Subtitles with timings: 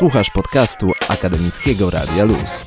[0.00, 2.66] Słuchasz podcastu Akademickiego Radia Luz.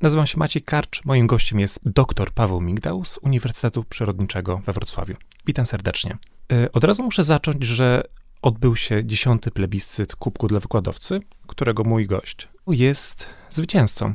[0.00, 1.04] Nazywam się Maciej Karcz.
[1.04, 5.14] Moim gościem jest dr Paweł Migdał z Uniwersytetu Przyrodniczego we Wrocławiu.
[5.46, 6.18] Witam serdecznie.
[6.52, 8.02] E, od razu muszę zacząć, że
[8.42, 14.14] odbył się dziesiąty plebiscyt Kubku dla Wykładowcy, którego mój gość jest zwycięzcą.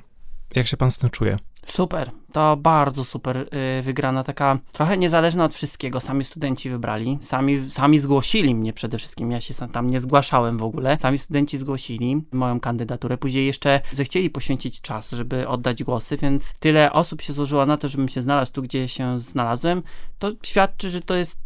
[0.56, 1.38] Jak się pan z tym czuje?
[1.72, 6.02] Super, to bardzo super yy, wygrana, taka trochę niezależna od wszystkiego.
[6.02, 9.32] Sami studenci wybrali, sami, sami zgłosili mnie przede wszystkim.
[9.32, 10.98] Ja się tam nie zgłaszałem w ogóle.
[11.00, 13.18] Sami studenci zgłosili moją kandydaturę.
[13.18, 17.88] Później jeszcze zechcieli poświęcić czas, żeby oddać głosy, więc tyle osób się złożyło na to,
[17.88, 19.84] żebym się znalazł tu, gdzie się znalazłem.
[20.20, 21.40] To świadczy, że to jest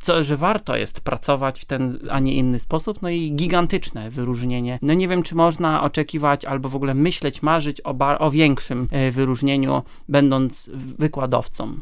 [0.00, 4.78] co, że warto jest pracować w ten, a nie inny sposób, no i gigantyczne wyróżnienie.
[4.82, 9.10] No nie wiem, czy można oczekiwać albo w ogóle myśleć, marzyć o, o większym e,
[9.10, 11.74] wyróżnieniu, będąc wykładowcą.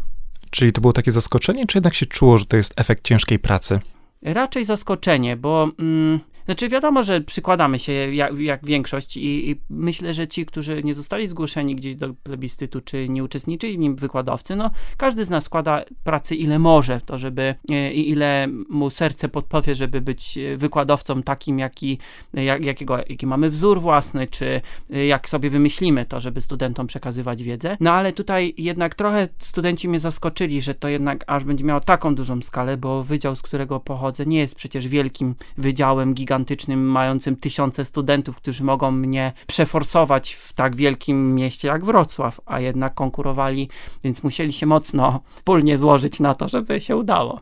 [0.51, 3.80] Czyli to było takie zaskoczenie, czy jednak się czuło, że to jest efekt ciężkiej pracy?
[4.22, 10.14] Raczej zaskoczenie, bo mm, znaczy wiadomo, że przykładamy się jak, jak większość i, i, myślę,
[10.14, 14.56] że ci, którzy nie zostali zgłoszeni gdzieś do plebiscytu, czy nie uczestniczyli w nim wykładowcy,
[14.56, 18.91] no każdy z nas składa pracy ile może w to, żeby e, i ile mu
[18.91, 21.98] serce podpowie, żeby być e, wykładowcą takim, jaki,
[22.34, 24.60] jak, jakiego, jaki mamy wzór własny, czy
[24.92, 27.77] e, jak sobie wymyślimy to, żeby studentom przekazywać wiedzę.
[27.81, 32.14] No ale tutaj jednak trochę studenci mnie zaskoczyli, że to jednak aż będzie miało taką
[32.14, 37.37] dużą skalę, bo wydział, z którego pochodzę, nie jest przecież wielkim wydziałem, gigantycznym, gigantycznym, mającym
[37.37, 43.69] tysiące studentów, którzy mogą mnie przeforsować w tak wielkim mieście jak Wrocław, a jednak konkurowali,
[44.05, 47.41] więc musieli się mocno wspólnie złożyć na to, żeby się udało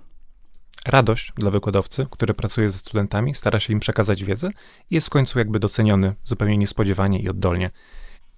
[0.86, 4.50] radość dla wykładowcy, który pracuje ze studentami, stara się im przekazać wiedzę
[4.90, 7.70] i jest w końcu jakby doceniony zupełnie niespodziewanie i oddolnie.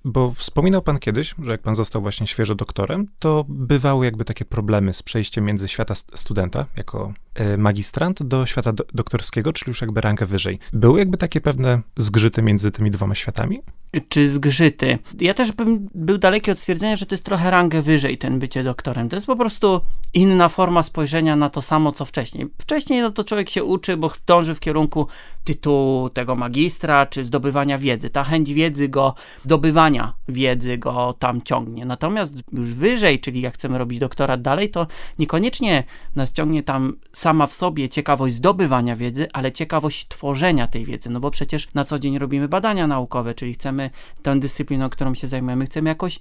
[0.05, 4.45] Bo wspominał pan kiedyś, że jak pan został właśnie świeżo doktorem, to bywały jakby takie
[4.45, 7.13] problemy z przejściem między świata studenta jako
[7.59, 10.59] magistrant do świata do doktorskiego, czyli już jakby rangę wyżej.
[10.73, 13.63] Były jakby takie pewne zgrzyty między tymi dwoma światami?
[14.09, 14.99] czy zgrzyty.
[15.21, 18.65] Ja też bym był daleki od stwierdzenia, że to jest trochę rangę wyżej ten bycie
[18.65, 19.09] doktorem.
[19.09, 19.81] To jest po prostu
[20.15, 22.47] inna forma spojrzenia na to samo, co wcześniej.
[22.59, 25.07] Wcześniej no to człowiek się uczy, bo dąży w kierunku
[25.45, 28.11] tytułu tego magistra, czy zdobywania wiedzy.
[28.11, 29.15] Ta chęć wiedzy go,
[29.45, 31.85] zdobywania wiedzy go tam ciągnie.
[31.85, 34.87] Natomiast już wyżej, czyli jak chcemy robić doktorat dalej, to
[35.19, 35.85] niekoniecznie
[36.17, 41.11] nas ciągnie tam sama w sobie ciekawość zdobywania wiedzy, ale ciekawość tworzenia tej wiedzy.
[41.11, 43.91] No bo przecież na co dzień robimy badania naukowe, czyli chcemy
[44.23, 46.19] tę dyscyplinę, którą się zajmujemy, chcemy jakoś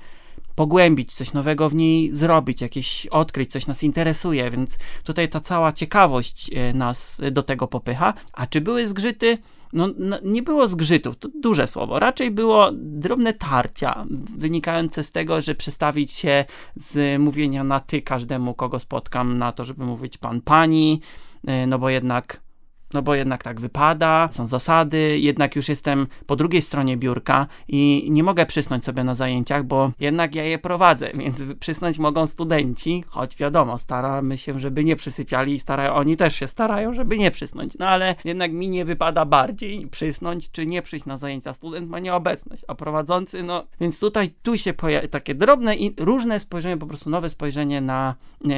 [0.56, 5.74] pogłębić, coś nowego w niej zrobić, jakieś odkryć, coś nas interesuje, więc tutaj ta cała
[5.74, 8.14] ciekawość e, nas do tego popycha.
[8.34, 9.38] A czy były zgrzyty?
[9.74, 12.00] No, no, nie było zgrzytów, to duże słowo.
[12.00, 14.06] Raczej było drobne tarcia,
[14.38, 16.46] wynikające z tego, że przestawić się
[16.76, 21.02] z mówienia na ty każdemu, kogo spotkam, na to, żeby mówić pan, pani,
[21.48, 22.45] e, no bo jednak
[22.94, 28.08] no bo jednak tak wypada, są zasady, jednak już jestem po drugiej stronie biurka i
[28.12, 33.04] nie mogę przysnąć sobie na zajęciach, bo jednak ja je prowadzę, więc przysnąć mogą studenci,
[33.08, 37.32] choć wiadomo, staramy się, żeby nie przysypiali i starają, oni też się starają, żeby nie
[37.32, 41.54] przysnąć, no ale jednak mi nie wypada bardziej przysnąć, czy nie przyjść na zajęcia.
[41.54, 46.40] Student ma nieobecność, a prowadzący, no, więc tutaj tu się pojawia takie drobne i różne
[46.40, 48.16] spojrzenie, po prostu nowe spojrzenie na,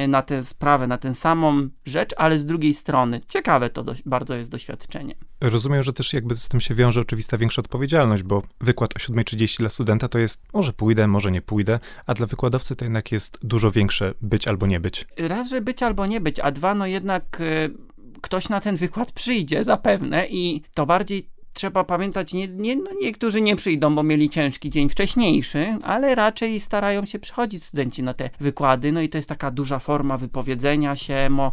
[0.08, 3.20] na tę sprawę, na tę samą rzecz, ale z drugiej strony.
[3.28, 5.14] Ciekawe to dość, bardzo bardzo jest doświadczenie.
[5.40, 9.58] Rozumiem, że też jakby z tym się wiąże oczywista większa odpowiedzialność, bo wykład o 7.30
[9.58, 13.38] dla studenta to jest może pójdę, może nie pójdę, a dla wykładowcy to jednak jest
[13.42, 15.06] dużo większe być albo nie być.
[15.16, 17.70] Raz, że być albo nie być, a dwa, no jednak y,
[18.20, 23.40] ktoś na ten wykład przyjdzie zapewne i to bardziej trzeba pamiętać, nie, nie, no niektórzy
[23.40, 28.30] nie przyjdą, bo mieli ciężki dzień wcześniejszy, ale raczej starają się przychodzić studenci na te
[28.40, 28.92] wykłady.
[28.92, 31.52] No i to jest taka duża forma wypowiedzenia się, mo,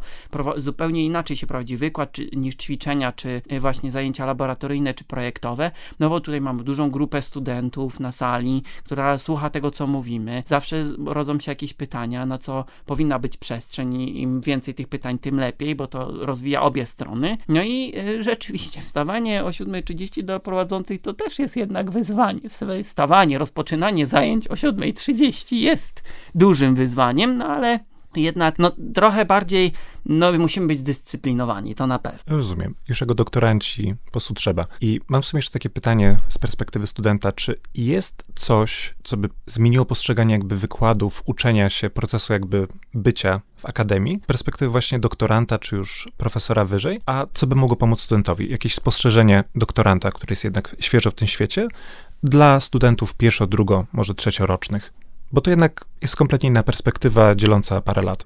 [0.57, 5.71] zupełnie inaczej się prowadzi wykład czy, niż ćwiczenia, czy e, właśnie zajęcia laboratoryjne, czy projektowe.
[5.99, 10.43] No bo tutaj mamy dużą grupę studentów na sali, która słucha tego, co mówimy.
[10.45, 14.01] Zawsze rodzą się jakieś pytania, na co powinna być przestrzeń.
[14.01, 17.37] Im więcej tych pytań, tym lepiej, bo to rozwija obie strony.
[17.47, 21.91] No i y, rzeczywiście wstawanie o 7 czy 7.30 do prowadzących to też jest jednak
[21.91, 22.39] wyzwanie.
[22.83, 26.03] Stawanie, rozpoczynanie zajęć o 7.30 jest
[26.35, 27.79] dużym wyzwaniem, no ale
[28.21, 29.71] jednak no, trochę bardziej
[30.05, 32.37] no, musimy być zdyscyplinowani, to na pewno.
[32.37, 32.75] Rozumiem.
[32.89, 34.65] Już jako doktoranci po prostu trzeba.
[34.81, 39.29] I mam w sumie jeszcze takie pytanie z perspektywy studenta, czy jest coś, co by
[39.45, 45.75] zmieniło postrzeganie jakby wykładów, uczenia się, procesu jakby bycia w akademii, perspektywy właśnie doktoranta, czy
[45.75, 48.51] już profesora wyżej, a co by mogło pomóc studentowi?
[48.51, 51.67] Jakieś spostrzeżenie doktoranta, który jest jednak świeżo w tym świecie,
[52.23, 54.93] dla studentów pierwszo, drugo, może trzeciorocznych?
[55.31, 58.23] Bo to jednak jest kompletnie inna perspektywa dzieląca parę lat.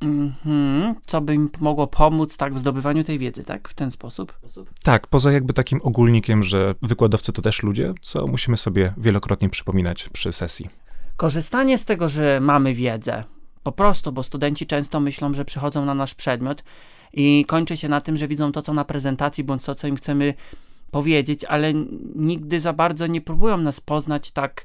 [0.00, 0.94] Mhm.
[1.06, 3.68] Co by im mogło pomóc tak w zdobywaniu tej wiedzy, tak?
[3.68, 4.38] W ten sposób?
[4.84, 10.08] Tak, poza jakby takim ogólnikiem, że wykładowcy to też ludzie, co musimy sobie wielokrotnie przypominać
[10.08, 10.68] przy sesji.
[11.16, 13.24] Korzystanie z tego, że mamy wiedzę,
[13.62, 16.64] po prostu, bo studenci często myślą, że przychodzą na nasz przedmiot
[17.12, 19.96] i kończy się na tym, że widzą to, co na prezentacji, bądź to, co im
[19.96, 20.34] chcemy
[20.90, 21.74] powiedzieć, ale
[22.14, 24.64] nigdy za bardzo nie próbują nas poznać tak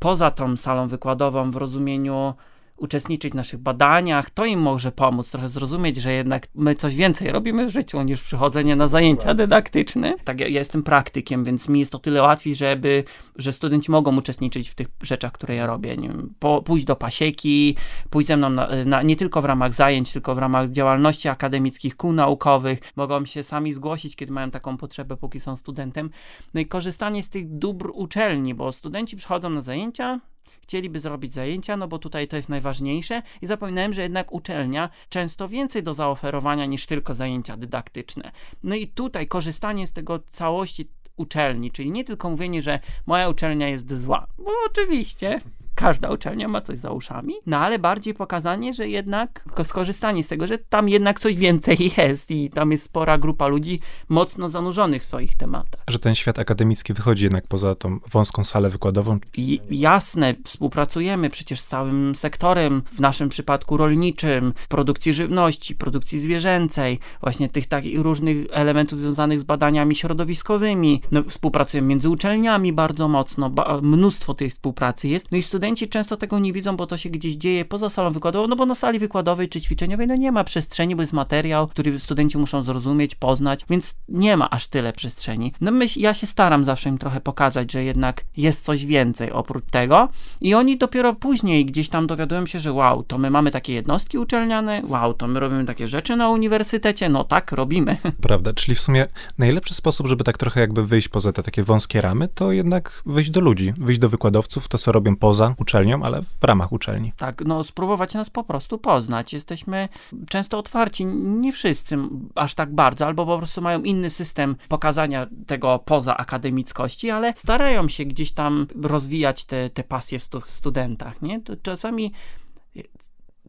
[0.00, 2.34] poza tą salą wykładową w rozumieniu
[2.80, 7.32] uczestniczyć w naszych badaniach, to im może pomóc trochę zrozumieć, że jednak my coś więcej
[7.32, 10.14] robimy w życiu niż przychodzenie na zajęcia dydaktyczne.
[10.24, 13.04] Tak, ja, ja jestem praktykiem, więc mi jest o tyle łatwiej, żeby,
[13.36, 15.96] że studenci mogą uczestniczyć w tych rzeczach, które ja robię.
[15.96, 17.76] Nie wiem, po, pójść do pasieki,
[18.10, 21.96] pójść ze mną na, na, nie tylko w ramach zajęć, tylko w ramach działalności akademickich,
[21.96, 22.78] kół naukowych.
[22.96, 26.10] Mogą się sami zgłosić, kiedy mają taką potrzebę, póki są studentem.
[26.54, 30.20] No i korzystanie z tych dóbr uczelni, bo studenci przychodzą na zajęcia,
[30.62, 35.48] chcieliby zrobić zajęcia, no bo tutaj to jest najważniejsze i zapominałem, że jednak uczelnia często
[35.48, 38.32] więcej do zaoferowania niż tylko zajęcia dydaktyczne.
[38.62, 43.68] No i tutaj korzystanie z tego całości uczelni, czyli nie tylko mówienie, że moja uczelnia
[43.68, 45.40] jest zła, bo oczywiście
[45.80, 50.46] każda uczelnia ma coś za uszami, no ale bardziej pokazanie, że jednak skorzystanie z tego,
[50.46, 55.04] że tam jednak coś więcej jest i tam jest spora grupa ludzi mocno zanurzonych w
[55.04, 55.84] swoich tematach.
[55.88, 59.18] Że ten świat akademicki wychodzi jednak poza tą wąską salę wykładową.
[59.36, 66.98] I jasne, współpracujemy przecież z całym sektorem, w naszym przypadku rolniczym, produkcji żywności, produkcji zwierzęcej,
[67.20, 71.02] właśnie tych takich różnych elementów związanych z badaniami środowiskowymi.
[71.10, 75.32] No, współpracujemy między uczelniami bardzo mocno, ba mnóstwo tej współpracy jest.
[75.32, 78.10] No i studenci studenci często tego nie widzą, bo to się gdzieś dzieje poza salą
[78.10, 81.68] wykładową, no bo na sali wykładowej czy ćwiczeniowej no nie ma przestrzeni, bo jest materiał,
[81.68, 85.52] który studenci muszą zrozumieć, poznać, więc nie ma aż tyle przestrzeni.
[85.60, 89.64] No myśl, ja się staram zawsze im trochę pokazać, że jednak jest coś więcej oprócz
[89.70, 90.08] tego
[90.40, 94.18] i oni dopiero później gdzieś tam dowiadują się, że wow, to my mamy takie jednostki
[94.18, 97.96] uczelniane, wow, to my robimy takie rzeczy na uniwersytecie, no tak, robimy.
[98.28, 99.06] Prawda, czyli w sumie
[99.38, 103.30] najlepszy sposób, żeby tak trochę jakby wyjść poza te takie wąskie ramy, to jednak wyjść
[103.30, 107.12] do ludzi, wyjść do wykładowców, to co robią poza uczelnią, ale w ramach uczelni.
[107.16, 109.32] Tak, no spróbować nas po prostu poznać.
[109.32, 109.88] Jesteśmy
[110.28, 111.96] często otwarci, nie wszyscy
[112.34, 117.88] aż tak bardzo, albo po prostu mają inny system pokazania tego poza akademickości, ale starają
[117.88, 121.40] się gdzieś tam rozwijać te, te pasje w, stu, w studentach, nie?
[121.40, 122.12] To czasami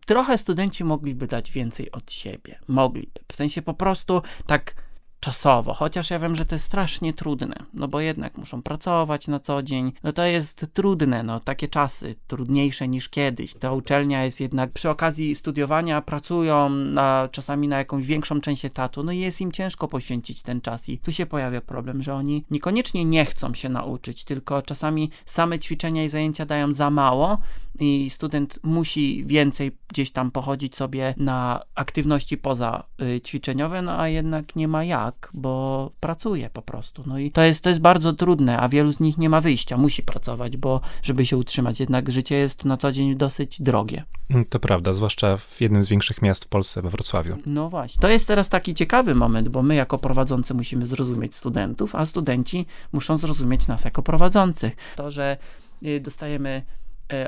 [0.05, 2.59] trochę studenci mogliby dać więcej od siebie.
[2.67, 3.19] Mogliby.
[3.31, 4.75] W sensie po prostu tak
[5.21, 9.39] czasowo, chociaż ja wiem, że to jest strasznie trudne, no bo jednak muszą pracować na
[9.39, 13.53] co dzień, no to jest trudne, no takie czasy, trudniejsze niż kiedyś.
[13.53, 19.03] Ta uczelnia jest jednak przy okazji studiowania pracują na, czasami na jakąś większą część etatu,
[19.03, 22.45] no i jest im ciężko poświęcić ten czas i tu się pojawia problem, że oni
[22.51, 27.37] niekoniecznie nie chcą się nauczyć, tylko czasami same ćwiczenia i zajęcia dają za mało
[27.79, 34.07] i student musi więcej gdzieś tam pochodzić sobie na aktywności poza y, ćwiczeniowe, no a
[34.07, 37.03] jednak nie ma jak, bo pracuje po prostu.
[37.05, 39.77] No i to jest, to jest bardzo trudne, a wielu z nich nie ma wyjścia,
[39.77, 44.03] musi pracować, bo żeby się utrzymać, jednak życie jest na co dzień dosyć drogie.
[44.29, 47.37] Mm, to prawda, zwłaszcza w jednym z większych miast w Polsce, we Wrocławiu.
[47.45, 48.01] No właśnie.
[48.01, 52.65] To jest teraz taki ciekawy moment, bo my jako prowadzący musimy zrozumieć studentów, a studenci
[52.91, 54.75] muszą zrozumieć nas jako prowadzących.
[54.95, 55.37] To, że
[55.83, 56.61] y, dostajemy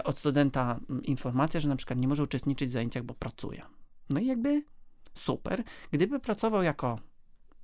[0.04, 3.62] od studenta mm, informacja, że na przykład nie może uczestniczyć w zajęciach, bo pracuje.
[4.10, 4.64] No i jakby
[5.16, 5.64] super.
[5.92, 7.00] Gdyby pracował jako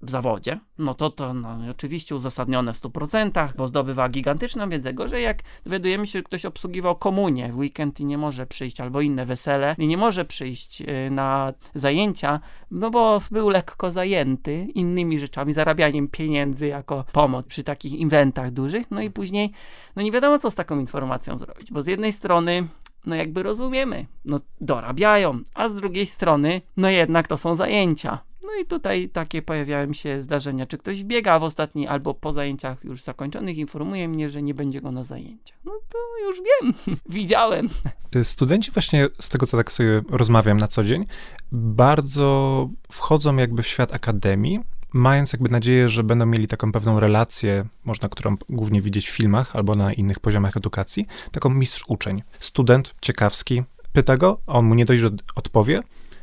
[0.02, 4.94] w zawodzie, no to to no, oczywiście uzasadnione w 100%, bo zdobywa gigantyczną wiedzę.
[4.94, 9.02] Gorzej jak dowiadujemy się, że ktoś obsługiwał komunię w weekend i nie może przyjść, albo
[9.02, 12.40] inne wesele i nie może przyjść y, na zajęcia,
[12.72, 18.92] no bo był lekko zajęty innymi rzeczami, zarabianiem pieniędzy jako pomoc przy takich inventach dużych,
[18.92, 19.52] no i później,
[19.96, 22.68] no nie wiadomo co z taką informacją zrobić, bo z jednej strony
[23.06, 28.29] no jakby rozumiemy, no dorabiają, a z drugiej strony, no jednak to są zajęcia.
[28.50, 32.84] No i tutaj takie pojawiają się zdarzenia, czy ktoś biega w ostatni albo po zajęciach
[32.84, 35.58] już zakończonych, informuje mnie, że nie będzie go na zajęciach.
[35.66, 36.74] No to już wiem,
[37.10, 37.70] widziałem.
[38.24, 41.06] Studenci właśnie z tego, co tak sobie rozmawiam na co dzień,
[41.52, 44.60] bardzo wchodzą jakby w świat akademii,
[44.94, 49.56] mając jakby nadzieję, że będą mieli taką pewną relację, można którą głównie widzieć w filmach
[49.56, 52.24] albo na innych poziomach edukacji, taką mistrz-uczeń.
[52.40, 53.64] Student ciekawski
[53.94, 55.82] pyta go, a on mu nie dość, że odpowie,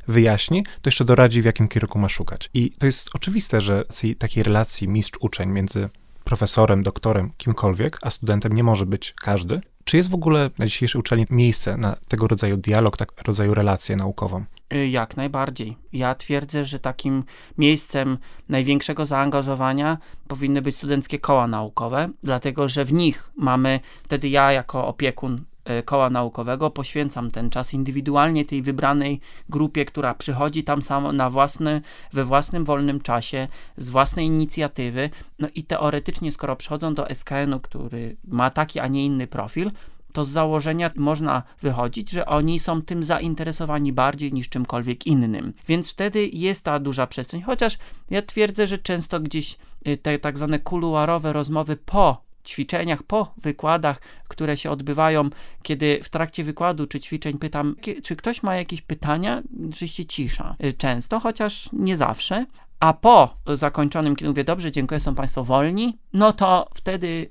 [0.08, 2.50] wyjaśni, to jeszcze doradzi, w jakim kierunku ma szukać.
[2.54, 3.84] I to jest oczywiste, że
[4.18, 5.88] takiej relacji mistrz-uczeń między
[6.24, 9.60] profesorem, doktorem, kimkolwiek, a studentem nie może być każdy.
[9.84, 13.96] Czy jest w ogóle na dzisiejszej uczelni miejsce na tego rodzaju dialog, tak rodzaju relację
[13.96, 14.44] naukową?
[14.74, 15.76] Y, jak najbardziej.
[15.92, 17.24] Ja twierdzę, że takim
[17.58, 19.98] miejscem największego zaangażowania
[20.28, 25.44] powinny być studenckie koła naukowe, dlatego że w nich mamy, wtedy ja jako opiekun
[25.84, 31.80] koła naukowego, poświęcam ten czas indywidualnie tej wybranej grupie, która przychodzi tam samo na własny,
[32.12, 35.10] we własnym wolnym czasie, z własnej inicjatywy.
[35.38, 39.70] No i teoretycznie, skoro przychodzą do SKN-u, który ma taki, a nie inny profil,
[40.12, 45.52] to z założenia można wychodzić, że oni są tym zainteresowani bardziej niż czymkolwiek innym.
[45.68, 47.78] Więc wtedy jest ta duża przestrzeń, chociaż
[48.10, 49.58] ja twierdzę, że często gdzieś
[49.88, 55.30] y, te tak zwane kuluarowe rozmowy po ćwiczeniach, po wykładach, które się odbywają,
[55.62, 60.56] kiedy w trakcie wykładu czy ćwiczeń pytam, czy ktoś ma jakieś pytania, oczywiście cisza.
[60.64, 62.46] Y, często, chociaż nie zawsze.
[62.80, 67.30] A po zakończonym, kiedy mówię, dobrze, dziękuję, są Państwo wolni, no to wtedy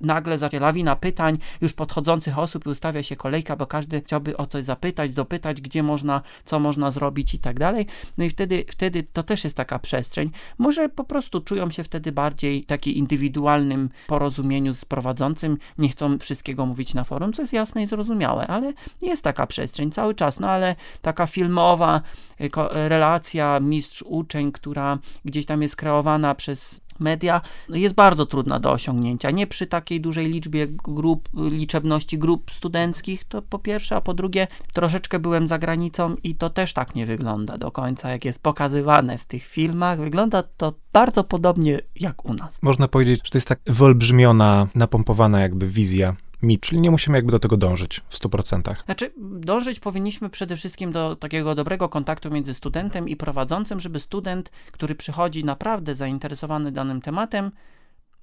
[0.00, 4.46] nagle zacznie lawina pytań już podchodzących osób i ustawia się kolejka, bo każdy chciałby o
[4.46, 7.86] coś zapytać, dopytać, gdzie można, co można zrobić i tak dalej.
[8.18, 10.30] No i wtedy, wtedy to też jest taka przestrzeń.
[10.58, 16.18] Może po prostu czują się wtedy bardziej w takim indywidualnym porozumieniu z prowadzącym, nie chcą
[16.18, 18.72] wszystkiego mówić na forum, co jest jasne i zrozumiałe, ale
[19.02, 22.00] jest taka przestrzeń cały czas, no ale taka filmowa
[22.40, 22.50] y,
[22.88, 29.30] relacja mistrz-uczeń, która gdzieś tam jest kreowana przez media jest bardzo trudna do osiągnięcia.
[29.30, 34.48] Nie przy takiej dużej liczbie grup, liczebności grup studenckich, to po pierwsze, a po drugie,
[34.74, 39.18] troszeczkę byłem za granicą i to też tak nie wygląda do końca, jak jest pokazywane
[39.18, 40.00] w tych filmach.
[40.00, 42.62] Wygląda to bardzo podobnie jak u nas.
[42.62, 47.32] Można powiedzieć, że to jest tak wyolbrzymiona, napompowana jakby wizja mi, czyli nie musimy jakby
[47.32, 48.74] do tego dążyć w 100%.
[48.84, 54.50] Znaczy, dążyć powinniśmy przede wszystkim do takiego dobrego kontaktu między studentem i prowadzącym, żeby student,
[54.72, 57.50] który przychodzi naprawdę zainteresowany danym tematem,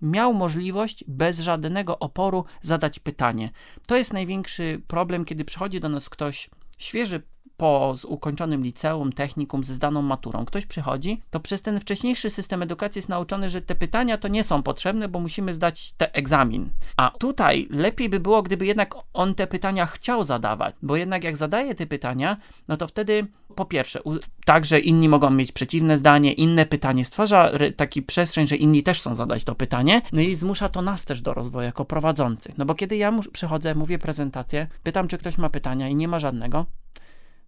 [0.02, 3.52] miał możliwość bez żadnego oporu zadać pytanie.
[3.88, 7.22] To jest największy problem, kiedy przychodzi do nas ktoś świeży
[7.64, 13.00] po ukończonym liceum, technikum, ze zdaną maturą, ktoś przychodzi, to przez ten wcześniejszy system edukacji
[13.00, 16.70] jest nauczony, że te pytania to nie są potrzebne, bo musimy zdać te egzamin.
[16.98, 21.38] A tutaj lepiej by było, gdyby jednak on te pytania chciał zadawać, bo jednak jak
[21.38, 24.00] zadaje te pytania, no to wtedy po pierwsze,
[24.46, 29.16] także inni mogą mieć przeciwne zdanie, inne pytanie stwarza taki przestrzeń, że inni też chcą
[29.16, 32.58] zadać to pytanie, no i zmusza to nas też do rozwoju jako prowadzących.
[32.58, 36.20] No bo kiedy ja przychodzę, mówię prezentację, pytam, czy ktoś ma pytania i nie ma
[36.20, 36.66] żadnego,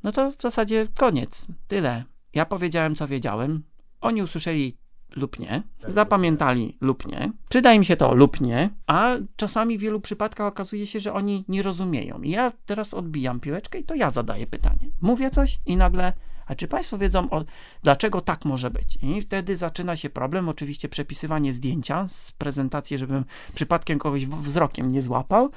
[0.06, 1.48] no to w zasadzie koniec.
[1.68, 2.04] Tyle.
[2.34, 3.64] Ja powiedziałem, co wiedziałem.
[4.02, 4.78] Oni usłyszeli
[5.16, 10.02] lub nie, zapamiętali lub nie, przyda im się to lub nie, a czasami w wielu
[10.02, 12.22] przypadkach okazuje się, że oni nie rozumieją.
[12.22, 14.90] I ja teraz odbijam piłeczkę i to ja zadaję pytanie.
[15.02, 16.14] Mówię coś i nagle
[16.46, 17.44] a czy Państwo wiedzą, o,
[17.84, 18.98] dlaczego tak może być?
[19.02, 23.26] I wtedy zaczyna się problem, oczywiście przepisywanie zdjęcia z prezentacji, żebym
[23.56, 25.50] przypadkiem kogoś wzrokiem nie złapał,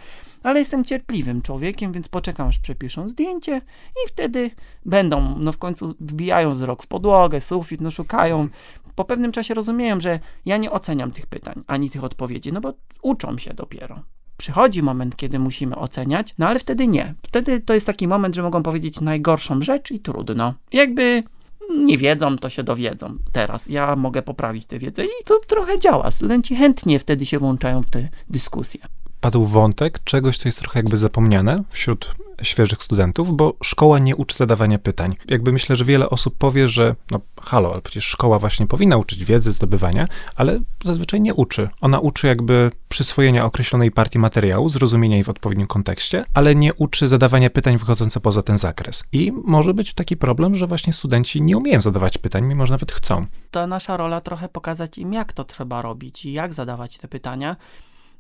[0.43, 4.51] ale jestem cierpliwym człowiekiem, więc poczekam, aż przepiszą zdjęcie i wtedy
[4.87, 8.49] będą, no w końcu wbijają wzrok w podłogę, sufit, no szukają.
[8.95, 12.75] Po pewnym czasie rozumieją, że ja nie oceniam tych pytań, ani tych odpowiedzi, no bo
[13.03, 14.03] uczą się dopiero
[14.39, 17.15] przychodzi moment, kiedy musimy oceniać, no ale wtedy nie.
[17.23, 20.55] Wtedy to jest taki moment, że mogą powiedzieć najgorszą rzecz i trudno.
[20.73, 21.23] Jakby
[21.71, 23.67] nie wiedzą, to się dowiedzą teraz.
[23.67, 26.11] Ja mogę poprawić tę wiedzę i to trochę działa.
[26.11, 28.81] Studenci chętnie wtedy się włączają w te dyskusje
[29.21, 34.37] padł wątek czegoś, co jest trochę jakby zapomniane wśród świeżych studentów, bo szkoła nie uczy
[34.37, 35.17] zadawania pytań.
[35.29, 39.25] Jakby myślę, że wiele osób powie, że no halo, ale przecież szkoła właśnie powinna uczyć
[39.25, 41.69] wiedzy, zdobywania, ale zazwyczaj nie uczy.
[41.81, 47.09] Ona uczy jakby przyswojenia określonej partii materiału, zrozumienia jej w odpowiednim kontekście, ale nie uczy
[47.09, 49.05] zadawania pytań wychodzących poza ten zakres.
[49.13, 52.93] I może być taki problem, że właśnie studenci nie umieją zadawać pytań, mimo że nawet
[52.93, 53.27] chcą.
[53.51, 57.57] To nasza rola trochę pokazać im, jak to trzeba robić i jak zadawać te pytania.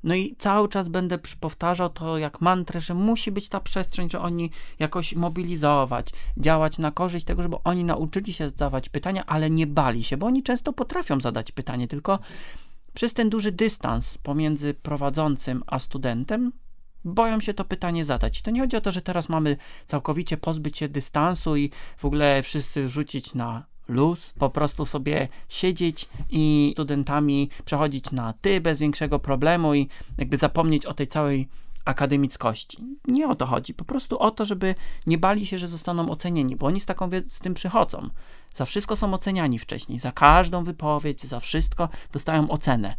[0.04, 4.20] No i cały czas będę powtarzał to jak mantrę, że musi być ta przestrzeń, że
[4.20, 9.66] oni jakoś mobilizować, działać na korzyść tego, żeby oni nauczyli się zadawać pytania, ale nie
[9.66, 12.18] bali się, bo oni często potrafią zadać pytanie, tylko
[12.94, 16.52] przez ten duży dystans pomiędzy prowadzącym a studentem
[17.04, 18.40] boją się to pytanie zadać.
[18.40, 22.04] I to nie chodzi o to, że teraz mamy całkowicie pozbyć się dystansu i w
[22.04, 28.78] ogóle wszyscy rzucić na luz, po prostu sobie siedzieć i studentami przechodzić na ty bez
[28.78, 31.48] większego problemu i jakby zapomnieć o tej całej
[31.84, 32.78] akademickości.
[33.06, 34.74] Nie o to chodzi, po prostu o to, żeby
[35.06, 38.10] nie bali się, że zostaną ocenieni, bo oni z taką z tym przychodzą.
[38.54, 42.96] Za wszystko są oceniani wcześniej, za każdą wypowiedź, za wszystko dostają ocenę.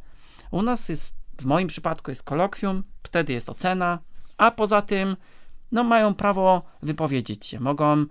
[0.51, 3.99] U nas jest, w moim przypadku jest kolokwium, wtedy jest ocena,
[4.37, 5.15] a poza tym
[5.71, 8.05] no mają prawo wypowiedzieć się, mogą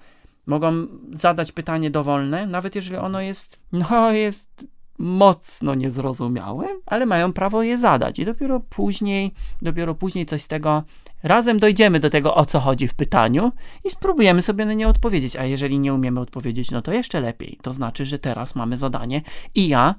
[0.48, 0.86] Mogą
[1.16, 4.66] zadać pytanie dowolne, nawet jeżeli ono jest, no jest
[4.98, 10.82] mocno niezrozumiałe, ale mają prawo je zadać i dopiero później, dopiero później coś z tego,
[11.22, 13.52] razem dojdziemy do tego, o co chodzi w pytaniu
[13.84, 17.58] i spróbujemy sobie na nie odpowiedzieć, a jeżeli nie umiemy odpowiedzieć, no to jeszcze lepiej.
[17.62, 19.22] To znaczy, że teraz mamy zadanie
[19.54, 19.94] i ja,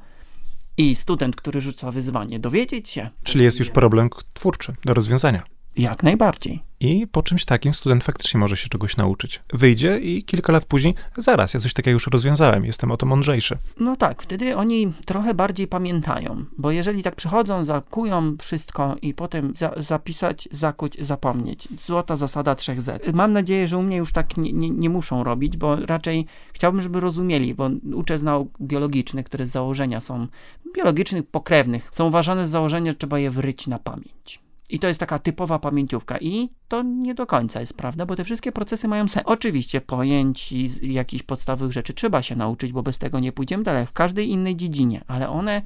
[0.77, 3.09] i student, który rzuca wyzwanie, dowiedzieć się.
[3.23, 6.63] Czyli jest już problem twórczy do rozwiązania Jak najbardziej.
[6.79, 9.41] I po czymś takim student faktycznie może się czegoś nauczyć.
[9.53, 13.57] Wyjdzie i kilka lat później, zaraz, ja coś takiego już rozwiązałem, jestem o to mądrzejszy.
[13.79, 19.53] No tak, wtedy oni trochę bardziej pamiętają, bo jeżeli tak przychodzą, zakują wszystko i potem
[19.55, 21.67] za, zapisać, zakuć, zapomnieć.
[21.85, 23.13] Złota zasada 3Z.
[23.13, 26.81] Mam nadzieję, że u mnie już tak nie, nie, nie muszą robić, bo raczej chciałbym,
[26.81, 30.27] żeby rozumieli, bo uczę z nauk biologicznych, które z założenia są
[30.75, 34.48] biologicznych, pokrewnych, są uważane z założenia, że trzeba je wryć na pamięć.
[34.69, 36.17] I to jest taka typowa pamięciówka.
[36.17, 39.25] I to nie do końca jest prawda, bo te wszystkie procesy mają sens.
[39.25, 43.85] Oczywiście pojęć i jakichś podstawowych rzeczy trzeba się nauczyć, bo bez tego nie pójdziemy dalej
[43.85, 45.61] w każdej innej dziedzinie, ale one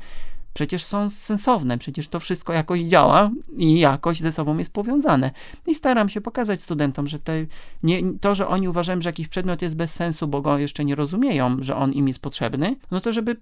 [0.53, 5.31] przecież są sensowne, przecież to wszystko jakoś działa i jakoś ze sobą jest powiązane.
[5.67, 7.45] I staram się pokazać studentom, że te,
[7.83, 10.95] nie, to, że oni uważają, że jakiś przedmiot jest bez sensu, bo go jeszcze nie
[10.95, 13.37] rozumieją, że on im jest potrzebny, no to żeby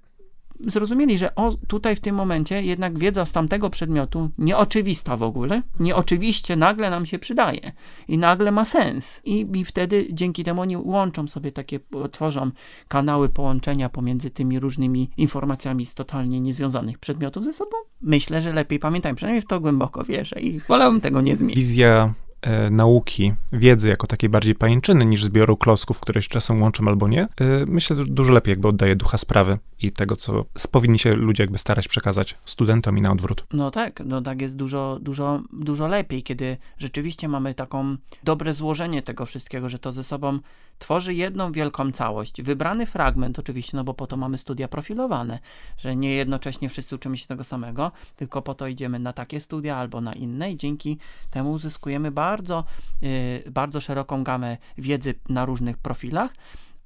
[0.67, 5.61] zrozumieli, że o, tutaj w tym momencie jednak wiedza z tamtego przedmiotu, nieoczywista w ogóle,
[5.79, 7.71] nieoczywiście nagle nam się przydaje
[8.07, 9.21] i nagle ma sens.
[9.25, 11.79] I, I wtedy dzięki temu oni łączą sobie takie,
[12.11, 12.51] tworzą
[12.87, 17.77] kanały połączenia pomiędzy tymi różnymi informacjami z totalnie niezwiązanych przedmiotów ze sobą.
[18.01, 21.57] Myślę, że lepiej pamiętają, przynajmniej w to głęboko wierzę i wolałbym tego nie zmienić.
[21.57, 26.87] Wizja e, nauki, wiedzy jako takiej bardziej pajęczyny niż zbioru klocków, które się czasem łączą
[26.87, 27.27] albo nie, e,
[27.67, 31.57] myślę, że dużo lepiej jakby oddaje ducha sprawy i tego, co powinni się ludzie jakby
[31.57, 33.45] starać przekazać studentom i na odwrót.
[33.53, 39.01] No tak, no tak jest dużo, dużo, dużo lepiej, kiedy rzeczywiście mamy taką dobre złożenie
[39.01, 40.39] tego wszystkiego, że to ze sobą
[40.81, 42.41] tworzy jedną wielką całość.
[42.41, 45.39] Wybrany fragment oczywiście, no bo po to mamy studia profilowane,
[45.77, 49.77] że nie jednocześnie wszyscy uczymy się tego samego, tylko po to idziemy na takie studia
[49.77, 50.97] albo na inne i dzięki
[51.29, 52.63] temu uzyskujemy bardzo,
[53.01, 56.33] yy, bardzo szeroką gamę wiedzy na różnych profilach,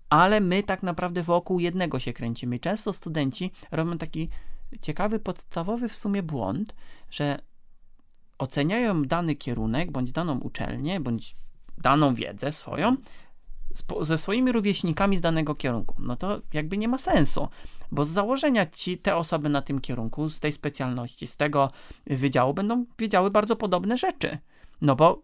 [0.10, 2.60] ale my tak naprawdę wokół jednego się kręcimy.
[2.60, 4.30] Często studenci robią taki
[4.82, 6.75] ciekawy, podstawowy w sumie błąd,
[7.12, 7.40] że
[8.38, 11.36] oceniają dany kierunek, bądź daną uczelnię, bądź
[11.78, 12.96] daną wiedzę swoją
[14.01, 15.96] ze swoimi rówieśnikami z danego kierunku.
[16.00, 17.48] No to jakby nie ma sensu,
[17.91, 21.72] bo z założenia ci te osoby na tym kierunku, z tej specjalności, z tego
[22.07, 24.38] wydziału będą wiedziały bardzo podobne rzeczy.
[24.81, 25.22] No bo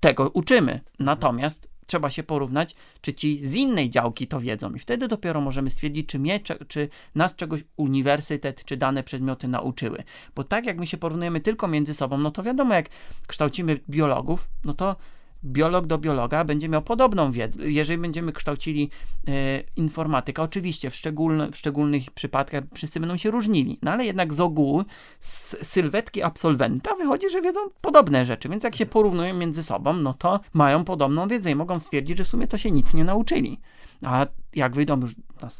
[0.00, 0.80] tego uczymy.
[0.98, 5.70] Natomiast trzeba się porównać, czy ci z innej działki to wiedzą i wtedy dopiero możemy
[5.70, 10.02] stwierdzić, czy, mnie, czy, nas czegoś uniwersytet, czy dane przedmioty nauczyły.
[10.34, 12.88] Bo tak jak my się porównujemy tylko między sobą, no to wiadomo, jak
[13.26, 14.96] kształcimy biologów, no to
[15.44, 17.70] biolog do biologa będzie miał podobną wiedzę.
[17.70, 18.90] Jeżeli będziemy kształcili
[19.28, 24.34] e, informatyka, oczywiście w, szczególny, w szczególnych przypadkach wszyscy będą się różnili, no ale jednak
[24.34, 24.84] z ogółu,
[25.20, 30.14] z sylwetki absolwenta wychodzi, że wiedzą podobne rzeczy, więc jak się porównują między sobą, no
[30.14, 33.60] to mają podobną wiedzę i mogą stwierdzić, że w sumie to się nic nie nauczyli.
[34.04, 35.14] A jak wyjdą już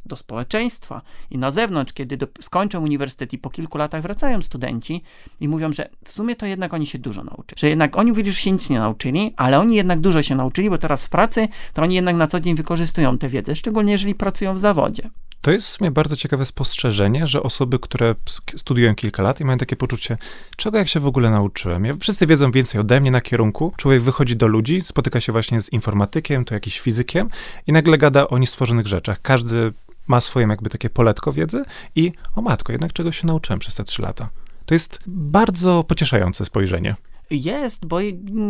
[0.07, 5.03] do społeczeństwa i na zewnątrz, kiedy do, skończą uniwersytet i po kilku latach wracają studenci
[5.41, 7.61] i mówią, że w sumie to jednak oni się dużo nauczyli.
[7.61, 10.71] Że jednak oni mówili, że się nic nie nauczyli, ale oni jednak dużo się nauczyli,
[10.71, 14.15] bo teraz w pracy to oni jednak na co dzień wykorzystują tę wiedzę, szczególnie jeżeli
[14.15, 15.11] pracują w zawodzie.
[15.41, 18.15] To jest w sumie bardzo ciekawe spostrzeżenie, że osoby, które
[18.57, 20.19] studiują kilka lat i mają takie poczucie,
[20.57, 21.85] czego jak się w ogóle nauczyłem.
[21.85, 23.73] Ja, wszyscy wiedzą więcej ode mnie na kierunku.
[23.77, 27.29] Człowiek wychodzi do ludzi, spotyka się właśnie z informatykiem, to jakiś fizykiem
[27.67, 29.23] i nagle gada o niestworzonych rzeczach.
[29.23, 29.73] Każdy
[30.07, 31.65] ma swoje jakby takie poletko wiedzy
[31.97, 34.29] i o matko, jednak czegoś się nauczyłem przez te trzy lata.
[34.67, 36.97] To jest bardzo pocieszające spojrzenie.
[37.31, 37.99] Jest, bo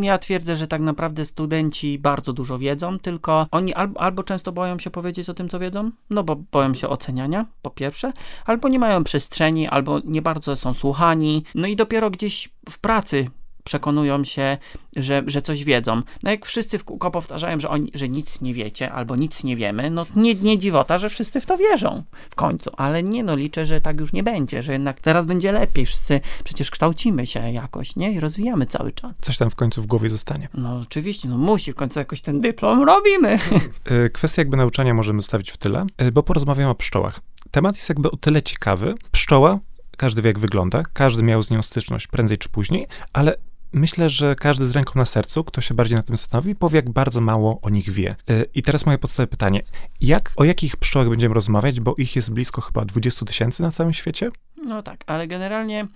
[0.02, 4.78] ja twierdzę, że tak naprawdę studenci bardzo dużo wiedzą, tylko oni albo, albo często boją
[4.78, 8.12] się powiedzieć o tym, co wiedzą, no bo boją się oceniania, po pierwsze,
[8.46, 13.30] albo nie mają przestrzeni, albo nie bardzo są słuchani, no i dopiero gdzieś w pracy
[13.70, 14.58] przekonują się,
[14.96, 16.02] że, że coś wiedzą.
[16.22, 19.56] No jak wszyscy w kółko powtarzają, że, oni, że nic nie wiecie albo nic nie
[19.56, 22.70] wiemy, no nie, nie dziwota, że wszyscy w to wierzą w końcu.
[22.76, 25.86] Ale nie, no liczę, że tak już nie będzie, że jednak teraz będzie lepiej.
[25.86, 28.12] Wszyscy przecież kształcimy się jakoś, nie?
[28.12, 29.12] I rozwijamy cały czas.
[29.20, 30.48] Coś tam w końcu w głowie zostanie.
[30.54, 33.38] No oczywiście, no musi w końcu jakoś ten dyplom robimy.
[33.84, 37.20] E, kwestię jakby nauczania możemy zostawić w tyle, e, bo porozmawiamy o pszczołach.
[37.50, 38.94] Temat jest jakby o tyle ciekawy.
[39.12, 39.58] Pszczoła
[40.00, 43.36] każdy wie jak wygląda, każdy miał z nią styczność prędzej czy później, ale
[43.72, 46.90] Myślę, że każdy z ręką na sercu, kto się bardziej na tym zastanowi, powie, jak
[46.90, 48.16] bardzo mało o nich wie.
[48.30, 49.62] Y, I teraz moje podstawowe pytanie.
[50.00, 53.92] Jak, o jakich pszczołach będziemy rozmawiać, bo ich jest blisko chyba 20 tysięcy na całym
[53.92, 54.30] świecie?
[54.66, 55.86] No tak, ale generalnie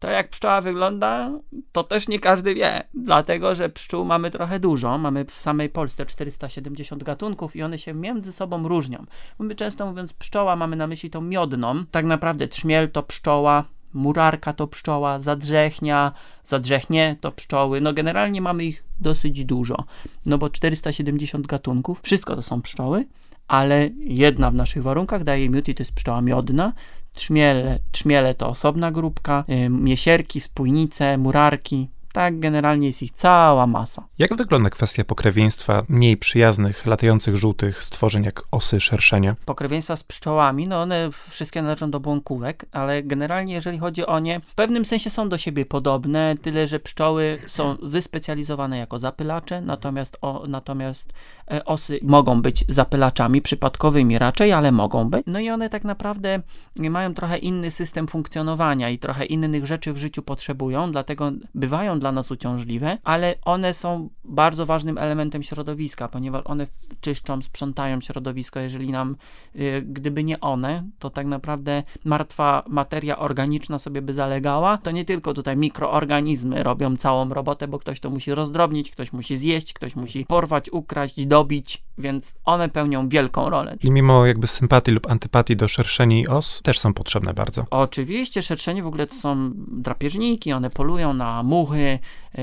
[0.00, 1.30] to jak pszczoła wygląda,
[1.72, 4.98] to też nie każdy wie, dlatego że pszczół mamy trochę dużo.
[4.98, 9.06] Mamy w samej Polsce 470 gatunków i one się między sobą różnią.
[9.38, 11.84] My często mówiąc pszczoła mamy na myśli tą miodną.
[11.90, 16.12] Tak naprawdę trzmiel to pszczoła, murarka to pszczoła, zadrzechnia,
[16.44, 17.80] zadrzechnie to pszczoły.
[17.80, 19.84] No generalnie mamy ich dosyć dużo,
[20.26, 23.06] no bo 470 gatunków, wszystko to są pszczoły,
[23.48, 26.72] ale jedna w naszych warunkach daje miód i to jest pszczoła miodna.
[27.12, 34.02] Trzmiele, trzmiele to osobna grupka, yy, miesierki, spójnice, murarki, Tak, generalnie jest ich cała masa.
[34.18, 39.34] Jak wygląda kwestia pokrewieństwa mniej przyjaznych, latających żółtych stworzeń jak osy, szerszenie?
[39.44, 44.40] Pokrewieństwa z pszczołami, no one wszystkie należą do błąkówek, ale generalnie jeżeli chodzi o nie,
[44.40, 50.18] w pewnym sensie są do siebie podobne, tyle że pszczoły są wyspecjalizowane jako zapylacze, natomiast,
[50.22, 51.12] o, natomiast
[51.50, 55.22] e, osy mogą być zapylaczami, przypadkowymi raczej, ale mogą być.
[55.26, 56.42] No i one tak naprawdę
[56.76, 62.12] mają trochę inny system funkcjonowania i trochę innych rzeczy w życiu potrzebują, dlatego bywają dla
[62.12, 66.66] nas uciążliwe, ale one są bardzo ważnym elementem środowiska, ponieważ one
[67.00, 68.60] czyszczą, sprzątają środowisko.
[68.60, 69.16] Jeżeli nam,
[69.56, 74.78] y, gdyby nie one, to tak naprawdę martwa materia organiczna sobie by zalegała.
[74.78, 79.36] To nie tylko tutaj mikroorganizmy robią całą robotę, bo ktoś to musi rozdrobnić, ktoś musi
[79.36, 83.76] zjeść, ktoś musi porwać, ukraść, dobić, więc one pełnią wielką rolę.
[83.82, 87.66] I mimo jakby sympatii lub antypatii do szerszeni os, też są potrzebne bardzo.
[87.70, 91.89] Oczywiście, szerszenie w ogóle to są drapieżniki, one polują na muchy,
[92.34, 92.42] yy,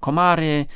[0.00, 0.66] komary,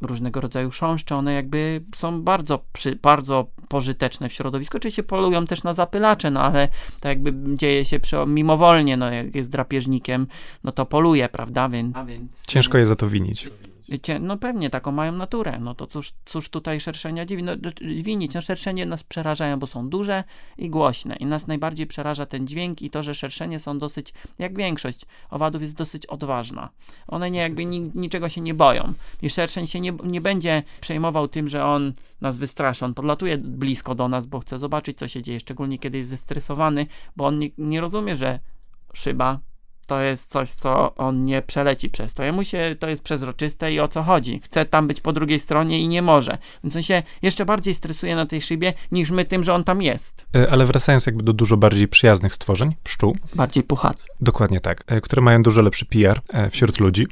[0.00, 4.76] różnego rodzaju chrząszcze, one jakby są bardzo, przy, bardzo pożyteczne w środowisku.
[4.76, 6.68] Oczywiście polują też na zapylacze, no ale
[7.00, 10.26] to jakby dzieje się przy, mimowolnie, no jak jest drapieżnikiem,
[10.64, 11.96] no to poluje, prawda, więc...
[12.06, 13.50] więc Ciężko je za to winić.
[13.88, 15.58] Wiecie, no pewnie taką mają naturę.
[15.60, 18.34] No to cóż, cóż tutaj szerszenia dziwi, no, winić?
[18.34, 20.24] No szerszenie nas przerażają, bo są duże
[20.58, 21.16] i głośne.
[21.16, 25.62] I nas najbardziej przeraża ten dźwięk i to, że szerszenie są dosyć, jak większość owadów
[25.62, 26.68] jest dosyć odważna.
[27.08, 28.92] One nie jakby ni, niczego się nie boją.
[29.22, 32.84] I szerszeń się nie, nie będzie przejmował tym, że on nas wystraszy.
[32.84, 36.86] On podlatuje blisko do nas, bo chce zobaczyć, co się dzieje, szczególnie kiedy jest zestresowany,
[37.16, 38.40] bo on nie, nie rozumie, że
[38.94, 39.40] szyba
[39.86, 42.22] to jest coś, co on nie przeleci przez to.
[42.22, 44.40] Jemu się to jest przezroczyste i o co chodzi.
[44.44, 46.38] Chce tam być po drugiej stronie i nie może.
[46.64, 49.82] Więc on się jeszcze bardziej stresuje na tej szybie niż my tym, że on tam
[49.82, 50.26] jest.
[50.36, 53.16] E, ale wracając jakby do dużo bardziej przyjaznych stworzeń, pszczół.
[53.34, 54.02] Bardziej puchate.
[54.20, 57.06] Dokładnie tak, e, które mają dużo lepszy PR e, wśród ludzi.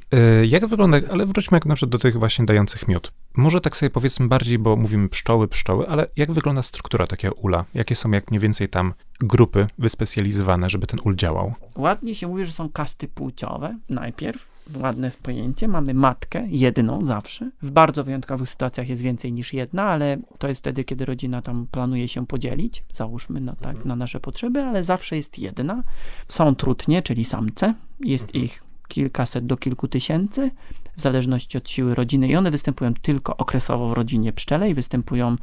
[0.45, 3.13] Jak wygląda, ale wróćmy jak na przykład do tych właśnie dających miód.
[3.37, 7.65] Może tak sobie powiedzmy bardziej, bo mówimy pszczoły, pszczoły, ale jak wygląda struktura takiego ula?
[7.75, 11.55] Jakie są jak mniej więcej tam grupy wyspecjalizowane, żeby ten ul działał?
[11.77, 14.55] Ładnie się mówi, że są kasty płciowe najpierw.
[14.77, 15.69] Ładne pojęcie.
[15.69, 17.51] Mamy matkę, jedną zawsze.
[17.63, 21.67] W bardzo wyjątkowych sytuacjach jest więcej niż jedna, ale to jest wtedy, kiedy rodzina tam
[21.71, 23.89] planuje się podzielić, załóżmy na, tak, mhm.
[23.89, 25.83] na nasze potrzeby, ale zawsze jest jedna.
[26.29, 27.75] Są trutnie, czyli samce.
[28.01, 28.45] Jest mhm.
[28.45, 30.51] ich kilkaset do kilku tysięcy
[30.97, 35.37] w zależności od siły rodziny i one występują tylko okresowo w rodzinie pszczelej, występują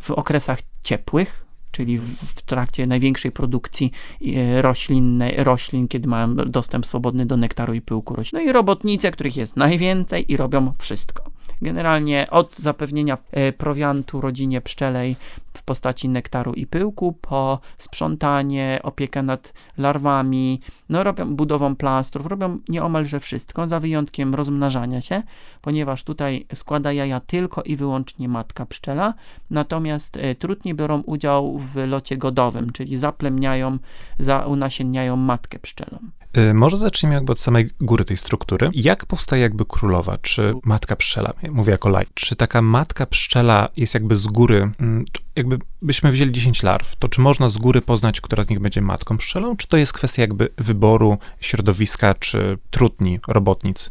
[0.00, 1.43] w okresach ciepłych,
[1.74, 3.92] czyli w, trakcie największej produkcji
[4.36, 8.42] e, roślinnej, roślin, kiedy mają dostęp swobodny do nektaru i pyłku roślin.
[8.42, 11.30] No i robotnice, których jest najwięcej i robią wszystko.
[11.62, 15.16] Generalnie od zapewnienia e, prowiantu rodzinie pszczelej
[15.54, 22.58] w postaci nektaru i pyłku, po sprzątanie, opiekę nad larwami, no robią budową plastrów, robią
[22.68, 25.22] nieomalże wszystko, za wyjątkiem rozmnażania się,
[25.62, 29.14] ponieważ tutaj składa jaja tylko i wyłącznie matka pszczela,
[29.50, 33.78] natomiast e, trudnie biorą udział w locie godowym, czyli zaplemniają,
[34.18, 35.98] zaunasienniają matkę pszczelą.
[36.38, 38.70] Y, może zacznijmy jakby od samej góry tej struktury.
[38.74, 41.32] Jak powstaje jakby królowa, czy matka pszczela?
[41.50, 42.06] Mówię jako laj.
[42.14, 45.04] Czy taka matka pszczela jest jakby z góry, mm,
[45.36, 48.80] jakby byśmy wzięli 10 larw, to czy można z góry poznać, która z nich będzie
[48.80, 53.90] matką pszczelą, czy to jest kwestia jakby wyboru środowiska, czy trutni, robotnic?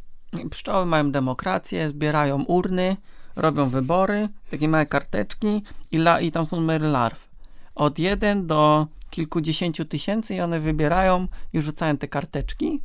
[0.49, 2.97] Pszczoły mają demokrację, zbierają urny,
[3.36, 7.29] robią wybory, takie małe karteczki i, la, i tam są numery larw.
[7.75, 12.82] Od 1 do kilkudziesięciu tysięcy i one wybierają i rzucają te karteczki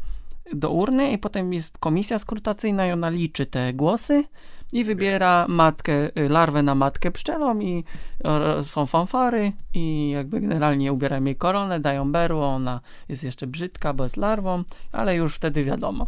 [0.54, 4.24] do urny i potem jest komisja skrutacyjna i ona liczy te głosy
[4.72, 7.84] i wybiera matkę, y, larwę na matkę pszczelą i
[8.62, 14.04] są fanfary i jakby generalnie ubierają jej koronę, dają berło, ona jest jeszcze brzydka, bo
[14.04, 16.06] jest larwą, ale już wtedy wiadomo.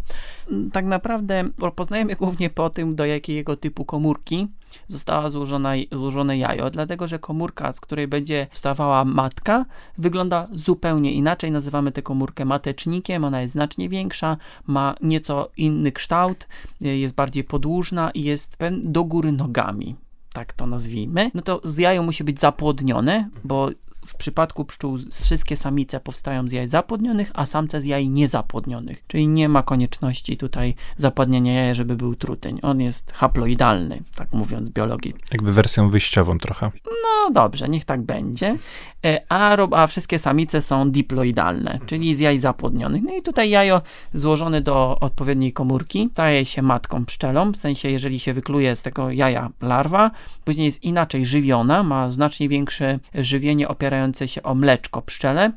[0.72, 4.48] Tak naprawdę poznajemy głównie po tym, do jakiego typu komórki
[4.88, 9.64] została złożona, złożone jajo, dlatego że komórka, z której będzie wstawała matka,
[9.98, 11.50] wygląda zupełnie inaczej.
[11.50, 16.48] Nazywamy tę komórkę matecznikiem, ona jest znacznie większa, ma nieco inny kształt,
[16.80, 19.96] jest bardziej podłużna i jest do góry nogami
[20.32, 23.70] tak to nazwijmy, no to z jajo musi być zapłodnione, bo
[24.10, 29.04] w przypadku pszczół wszystkie samice powstają z jaj zapłodnionych, a samce z jaj niezapłodnionych.
[29.06, 32.58] Czyli nie ma konieczności tutaj zapładniania jaja, żeby był truteń.
[32.62, 35.14] On jest haploidalny, tak mówiąc biologii.
[35.32, 36.70] Jakby wersją wyjściową trochę.
[36.86, 38.56] No dobrze, niech tak będzie.
[39.04, 43.02] E, a, a wszystkie samice są diploidalne, czyli z jaj zapłodnionych.
[43.02, 43.82] No i tutaj jajo
[44.14, 49.10] złożone do odpowiedniej komórki staje się matką pszczelą, w sensie jeżeli się wykluje z tego
[49.10, 50.10] jaja larwa,
[50.44, 55.52] później jest inaczej żywiona, ma znacznie większe żywienie opierające się o mleczko pszczele,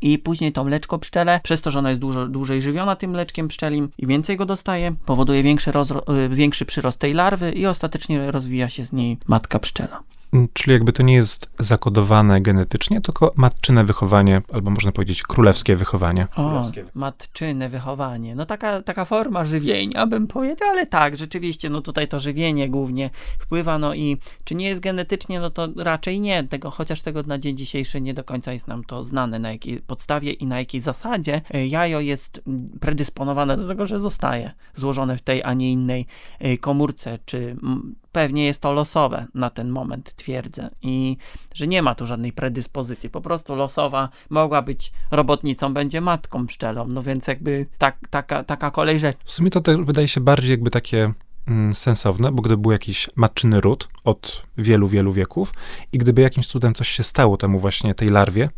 [0.00, 3.48] i później to mleczko pszczele, przez to, że ona jest dużo dłużej żywiona tym mleczkiem
[3.48, 8.68] pszczelim i więcej go dostaje, powoduje większy, y, większy przyrost tej larwy i ostatecznie rozwija
[8.68, 10.02] się z niej matka pszczela.
[10.32, 15.76] Mm, Czyli jakby to nie jest zakodowane genetycznie, tylko matczyne wychowanie, albo można powiedzieć królewskie
[15.76, 16.26] wychowanie.
[16.36, 16.64] O,
[16.94, 18.34] matczyne wychowanie.
[18.34, 23.10] No taka, taka forma żywienia, bym powiedział, ale tak, rzeczywiście, no tutaj to żywienie głównie
[23.38, 27.38] wpływa, no i czy nie jest genetycznie, no to raczej nie, tego, chociaż tego na
[27.38, 30.80] dzień dzisiejszy nie do końca jest nam to znane, na jakiej podstawie i na jakiej
[30.80, 35.72] zasadzie e, jajo jest mm, predysponowane do tego, że zostaje złożone w tej, a nie
[35.72, 36.06] innej
[36.38, 40.70] e, komórce, czy mm, pewnie jest to losowe na ten moment, twierdzę.
[40.82, 41.16] I
[41.54, 46.86] że nie ma tu żadnej predyspozycji, po prostu losowa mogła być robotnicą, będzie matką pszczelą,
[46.88, 49.18] no więc jakby tak, taka, taka kolej rzeczy.
[49.24, 51.12] W sumie to wydaje się bardziej jakby takie
[51.46, 55.54] mm, sensowne, bo gdyby był jakiś matczyny ród od wielu, wielu wieków
[55.92, 58.48] i gdyby jakimś cudem coś się stało temu właśnie tej larwie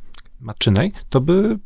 [0.41, 1.59] matczynej, to by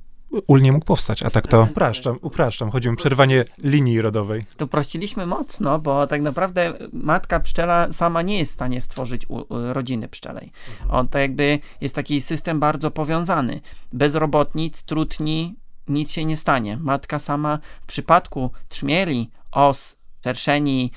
[0.46, 4.44] ul nie mógł powstać, a tak to upraszczam, upraszczam, chodzi o przerwanie linii rodowej.
[4.56, 9.36] To prościliśmy mocno, bo tak naprawdę matka pszczela sama nie jest w stanie stworzyć u,
[9.36, 10.52] u, rodziny pszczelej.
[10.88, 13.60] On to jakby jest taki system bardzo powiązany.
[13.92, 15.56] Bez robotnic, trutni,
[15.88, 16.76] nic się nie stanie.
[16.76, 20.92] Matka sama w przypadku trzmieli, os, szerszeni,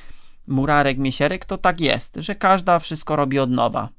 [0.47, 3.89] murarek, miesierek, to tak jest, że każda wszystko robi od nowa.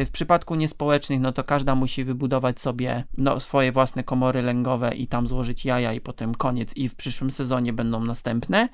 [0.00, 4.94] Y, W przypadku niespołecznych, no to każda musi wybudować sobie no, swoje własne komory lęgowe
[4.94, 8.68] i tam złożyć jaja i potem koniec i w przyszłym sezonie będą następne.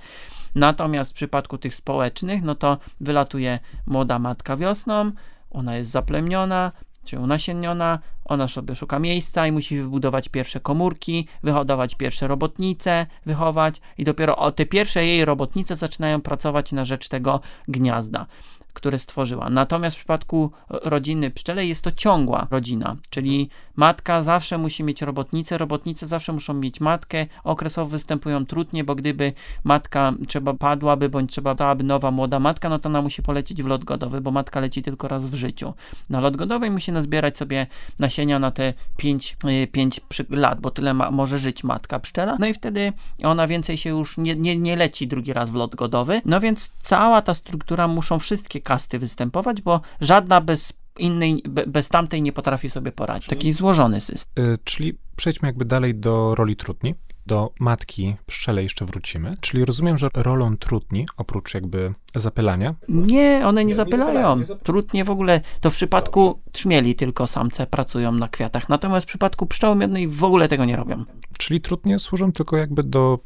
[0.54, 5.12] Natomiast w przypadku tych społecznych, no to wylatuje młoda matka wiosną,
[5.50, 6.72] ona jest zaplemiona,
[7.04, 13.80] czy unasienniona, ona sobie szuka miejsca i musi wybudować pierwsze komórki, wyhodować pierwsze robotnice, wychować
[13.98, 18.26] i dopiero te pierwsze jej robotnice zaczynają pracować na rzecz tego gniazda,
[18.72, 19.50] które stworzyła.
[19.50, 25.58] Natomiast w przypadku rodziny pszczelej jest to ciągła rodzina, czyli matka zawsze musi mieć robotnicę,
[25.58, 29.32] robotnice zawsze muszą mieć matkę, okresowo występują trudnie, bo gdyby
[29.64, 33.66] matka trzeba padłaby, bądź trzeba dałaby nowa młoda matka, no to ona musi polecieć w
[33.66, 35.74] lot godowy, bo matka leci tylko raz w życiu.
[36.10, 37.66] Na lot godowej musi nazbierać sobie
[37.98, 39.36] nasienia na te 5,
[39.72, 42.92] 5 lat, bo tyle ma, może żyć matka pszczela, no i wtedy
[43.24, 46.72] ona więcej się już nie, nie, nie leci drugi raz w lot godowy, no więc
[46.80, 52.32] cała ta struktura muszą wszystkie kasty występować, bo żadna bez innej, be- bez tamtej nie
[52.32, 53.28] potrafi sobie poradzić.
[53.28, 54.44] Taki złożony system.
[54.44, 56.94] Y, czyli przejdźmy jakby dalej do roli trutni.
[57.26, 59.36] Do matki pszczele jeszcze wrócimy.
[59.40, 64.06] Czyli rozumiem, że rolą trutni, oprócz jakby zapylania, Nie, one nie nie zapylają.
[64.06, 64.64] zapylają, nie zapylają.
[64.64, 69.46] Trudnie w ogóle, to w przypadku trzmieli tylko samce pracują na kwiatach, natomiast w przypadku
[69.46, 71.04] pszczoły miodnej w ogóle tego nie robią.
[71.38, 73.18] czyli trutnie służą tylko jakby do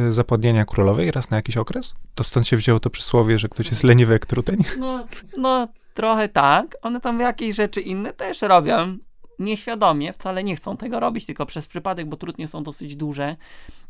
[0.00, 1.94] y, zapładnienia królowej raz na jakiś okres?
[2.14, 4.64] To stąd się wzięło to przysłowie, że ktoś jest leniwy jak truteń?
[4.78, 5.06] No,
[5.36, 6.76] no trochę tak.
[6.82, 8.98] One tam jakieś rzeczy inne też robią.
[9.38, 13.36] Nieświadomie, wcale nie chcą tego robić, tylko przez przypadek, bo trudnie są dosyć duże,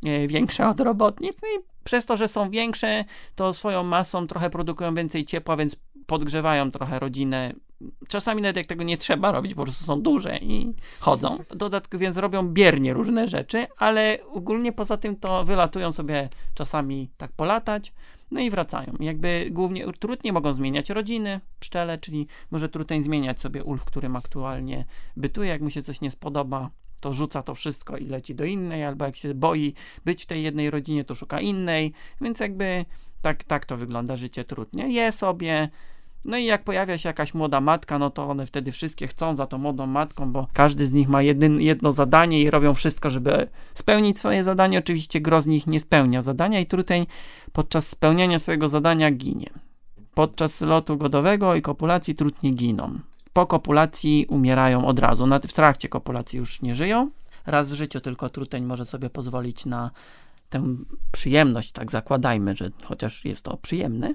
[0.07, 1.37] e, większe od robotnic.
[1.43, 5.77] No i przez to, że są większe, to swoją masą trochę produkują więcej ciepła, więc
[6.09, 7.53] podgrzewają trochę rodzinę.
[8.09, 11.39] Czasami nawet jak tego nie trzeba robić, po prostu są duże i chodzą.
[11.57, 17.33] Dodatkowo więc robią biernie różne rzeczy, ale ogólnie poza tym to wylatują sobie czasami tak
[17.33, 17.93] polatać,
[18.31, 18.95] no i wracają.
[19.01, 24.17] Jakby głównie trudnie mogą zmieniać rodziny, pszczele, czyli może trudniej zmieniać sobie ul, w którym
[24.17, 24.85] aktualnie
[25.17, 25.51] bytuje.
[25.51, 29.05] Jak mu się coś nie spodoba, to rzuca to wszystko i leci do innej, albo
[29.05, 31.93] jak się boi być w tej jednej rodzinie, to szuka innej.
[32.21, 32.85] Więc jakby
[33.23, 34.89] tak, tak to wygląda życie trudnie.
[34.89, 35.69] Je sobie.
[36.25, 39.47] No i jak pojawia się jakaś młoda matka, no to one wtedy wszystkie chcą za
[39.47, 43.49] tą młodą matką, bo każdy z nich ma jedyn, jedno zadanie i robią wszystko, żeby
[43.75, 44.79] spełnić swoje zadanie.
[44.79, 47.07] Oczywiście gro z nich nie spełnia zadania i truteń
[47.53, 49.51] podczas spełniania swojego zadania ginie.
[50.15, 52.99] Podczas lotu godowego i kopulacji trutnie giną.
[53.33, 55.27] Po kopulacji umierają od razu.
[55.49, 57.11] W trakcie kopulacji już nie żyją.
[57.47, 59.91] Raz w życiu tylko truteń może sobie pozwolić na
[60.49, 60.77] tę
[61.13, 64.15] przyjemność, tak zakładajmy, że chociaż jest to przyjemne,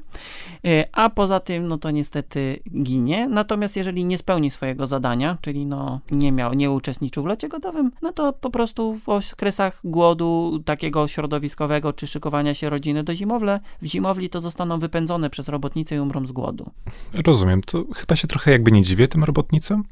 [0.66, 3.28] E, a poza tym, no to niestety ginie.
[3.28, 7.92] Natomiast jeżeli nie spełni swojego zadania, czyli no nie miał, nie uczestniczył w locie godowym,
[8.02, 13.60] no to po prostu w okresach głodu takiego środowiskowego, czy szykowania się rodziny do zimowle,
[13.82, 16.72] w zimowli to zostaną wypędzone przez robotnicę i umrą z głodu.
[17.26, 19.84] Rozumiem, to chyba się trochę jakby nie dziwię tym robotnicom.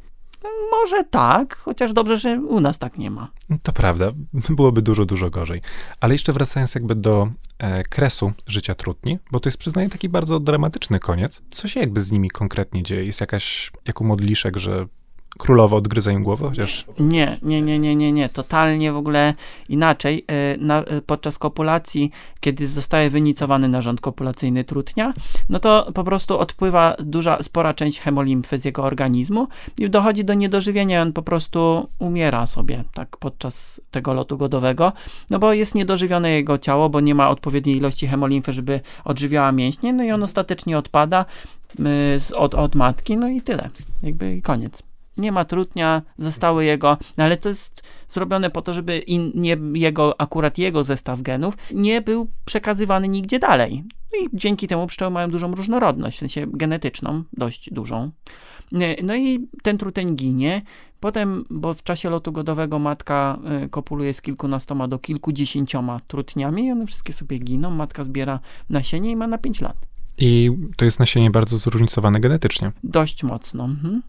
[0.72, 3.32] Może tak, chociaż dobrze, że u nas tak nie ma.
[3.64, 4.12] To prawda,
[4.50, 5.62] byłoby dużo, dużo gorzej.
[6.00, 7.28] Ale jeszcze wracając jakby do
[7.60, 11.42] e, kresu życia trutni, bo to jest przyznaję taki bardzo dramatyczny koniec.
[11.50, 13.06] Co się jakby z nimi konkretnie dzieje?
[13.06, 14.88] Jest jakaś, jako modliszek, że
[15.38, 16.86] królowo odgryza im głowę, chociaż...
[17.00, 18.30] Nie, nie, nie, nie, nie, nie.
[18.30, 19.34] Totalnie w ogóle
[19.70, 20.26] inaczej.
[20.28, 25.14] E, na, e, podczas kopulacji, kiedy zostaje wynicowany narząd kopulacyjny trutnia,
[25.50, 29.48] no to po prostu odpływa duża, spora część hemolimfy z jego organizmu
[29.80, 34.94] i dochodzi do niedożywienia on po prostu umiera sobie tak podczas tego lotu godowego,
[35.30, 39.94] no bo jest niedożywione jego ciało, bo nie ma odpowiedniej ilości hemolimfy, żeby odżywiała mięśnie,
[39.94, 41.26] no i on ostatecznie odpada
[41.80, 43.70] y, od, od matki, no i tyle.
[44.04, 48.98] Jakby koniec nie ma trutnia, zostały jego, no ale to jest zrobione po to, żeby
[48.98, 53.84] in, nie jego, akurat jego zestaw genów nie był przekazywany nigdzie dalej.
[54.14, 58.12] No i dzięki temu pszczoły mają dużą różnorodność, w sensie genetyczną, dość dużą.
[59.04, 60.62] No i ten truteń ginie.
[61.00, 66.72] Potem, bo w czasie lotu godowego matka y, kopuluje z kilkunastoma do kilkudziesięcioma trutniami i
[66.72, 67.72] one wszystkie sobie giną.
[67.72, 69.91] Matka zbiera nasienie i ma na 5 lat.
[70.22, 72.72] I to jest nasienie bardzo zróżnicowane genetycznie.
[72.84, 73.64] Dość mocno.
[73.64, 74.02] Mhm.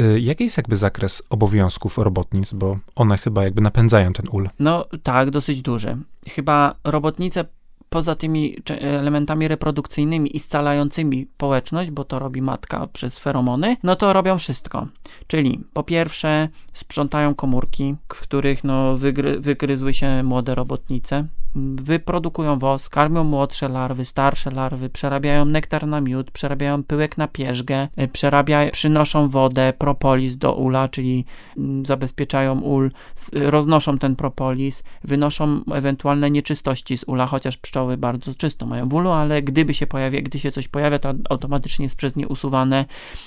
[0.00, 4.48] Y, jaki jest jakby zakres obowiązków robotnic, bo one chyba jakby napędzają ten ul?
[4.58, 5.96] No tak, dosyć duży.
[6.28, 7.44] Chyba robotnice
[7.90, 14.12] poza tymi elementami reprodukcyjnymi i scalającymi społeczność, bo to robi matka przez feromony, no to
[14.12, 14.86] robią wszystko.
[15.26, 22.92] Czyli po pierwsze sprzątają komórki, w których no, wygry, wygryzły się młode robotnice, wyprodukują wosk,
[22.92, 29.28] karmią młodsze larwy, starsze larwy, przerabiają nektar na miód, przerabiają pyłek na pierzgę, przerabia, przynoszą
[29.28, 31.24] wodę, propolis do ula, czyli
[31.56, 32.90] mm, zabezpieczają ul,
[33.32, 39.10] roznoszą ten propolis, wynoszą ewentualne nieczystości z ula, chociaż pszczoły bardzo czysto mają w ulu,
[39.10, 42.84] ale gdyby się pojawia, gdy się coś pojawia, to automatycznie jest przez nie usuwane.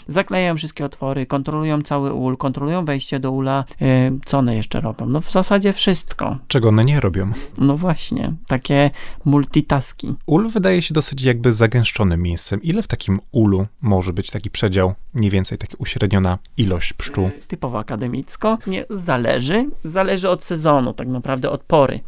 [0.07, 3.65] Zaklejają wszystkie otwory, kontrolują cały ul, kontrolują wejście do ula.
[3.81, 5.05] E, co one jeszcze robią?
[5.05, 6.37] No w zasadzie wszystko.
[6.47, 7.31] Czego one nie robią?
[7.57, 8.91] No właśnie właśnie, takie
[9.25, 10.13] multitaski.
[10.25, 12.61] Ul wydaje się dosyć jakby zagęszczonym miejscem.
[12.63, 17.29] Ile w takim ulu może być taki przedział, mniej więcej taka uśredniona ilość pszczół?
[17.47, 18.57] Typowo akademicko.
[18.67, 19.69] Nie, zależy.
[19.85, 21.99] Zależy od sezonu, tak naprawdę od pory.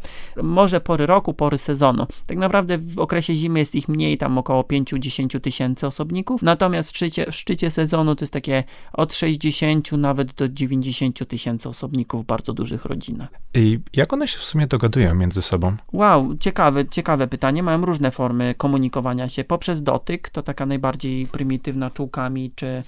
[0.42, 2.06] Może pory roku, pory sezonu.
[2.26, 6.42] Tak naprawdę w okresie zimy jest ich mniej, tam około 5-10 tysięcy osobników.
[6.42, 11.68] Natomiast w szczycie, w szczycie sezonu to jest takie od 60 nawet do 90 tysięcy
[11.68, 13.28] osobników w bardzo dużych rodzinach.
[13.54, 15.76] I jak one się w sumie dogadują między sobą?
[15.96, 17.62] Wow, ciekawe, ciekawe pytanie.
[17.62, 19.44] Mają różne formy komunikowania się.
[19.44, 22.82] Poprzez dotyk, to taka najbardziej prymitywna czułkami czy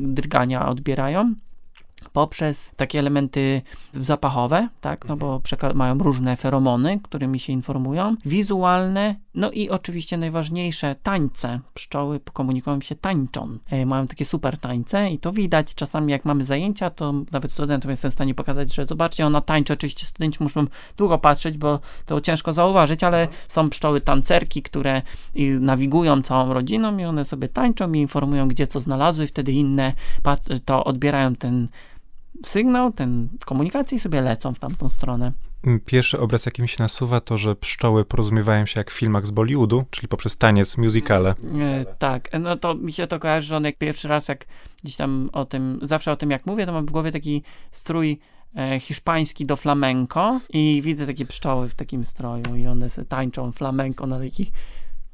[0.00, 1.34] drgania odbierają
[2.14, 3.62] poprzez takie elementy
[3.94, 5.40] zapachowe, tak, no bo
[5.74, 11.60] mają różne feromony, którymi się informują, wizualne, no i oczywiście najważniejsze, tańce.
[11.74, 13.58] Pszczoły komunikują się tańczą.
[13.70, 17.90] E, mają takie super tańce i to widać czasami jak mamy zajęcia, to nawet studentom
[17.90, 19.72] jestem w stanie pokazać, że zobaczcie, ona tańczy.
[19.72, 25.02] Oczywiście studenci muszą długo patrzeć, bo to ciężko zauważyć, ale są pszczoły tancerki, które
[25.60, 29.92] nawigują całą rodziną i one sobie tańczą i informują, gdzie co znalazły, wtedy inne
[30.64, 31.68] to odbierają ten
[32.42, 35.32] sygnał, ten komunikacji sobie lecą w tamtą stronę.
[35.66, 39.26] Mm, pierwszy obraz, jaki mi się nasuwa, to, że pszczoły porozumiewają się jak w filmach
[39.26, 41.34] z Bollywoodu, czyli poprzez taniec, musicale.
[41.60, 44.46] E, tak, no to mi się to kojarzy, że on jak pierwszy raz, jak
[44.82, 48.18] gdzieś tam o tym, zawsze o tym jak mówię, to mam w głowie taki strój
[48.56, 53.52] e, hiszpański do flamenco i widzę takie pszczoły w takim stroju i one se tańczą
[53.52, 54.50] flamenco na takich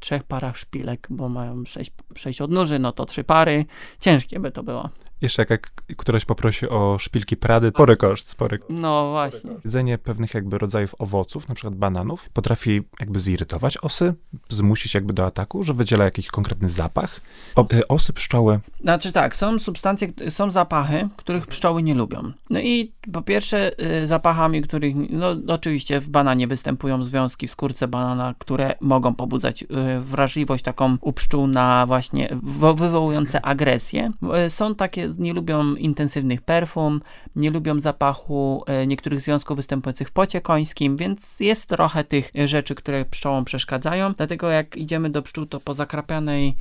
[0.01, 3.65] trzech parach szpilek, bo mają sześć, sześć odnóży, no to trzy pary.
[4.01, 4.89] Ciężkie by to było.
[5.21, 9.51] Jeszcze jak, jak któraś poprosi o szpilki Prady, spory koszt, spory No właśnie.
[9.65, 14.15] Jedzenie pewnych jakby rodzajów owoców, na przykład bananów, potrafi jakby zirytować osy,
[14.49, 17.21] zmusić jakby do ataku, że wydziela jakiś konkretny zapach.
[17.57, 18.61] O, y, osy pszczoły.
[18.81, 22.33] Znaczy tak, są substancje, są zapachy, których pszczoły nie lubią.
[22.51, 27.89] No i po pierwsze y, zapachami, których, no oczywiście w bananie występują związki w skórce
[27.89, 29.67] banana, które mogą pobudzać y,
[30.01, 34.13] wrażliwość taką u pszczół na właśnie wywołujące agresję.
[34.49, 37.01] Są takie nie lubią intensywnych perfum,
[37.37, 42.75] nie lubią zapachu e, niektórych związków występujących w pocie końskim, więc jest trochę tych rzeczy,
[42.75, 44.13] które pszczołom przeszkadzają.
[44.13, 46.57] Dlatego jak idziemy do pszczół, to po zakrapianej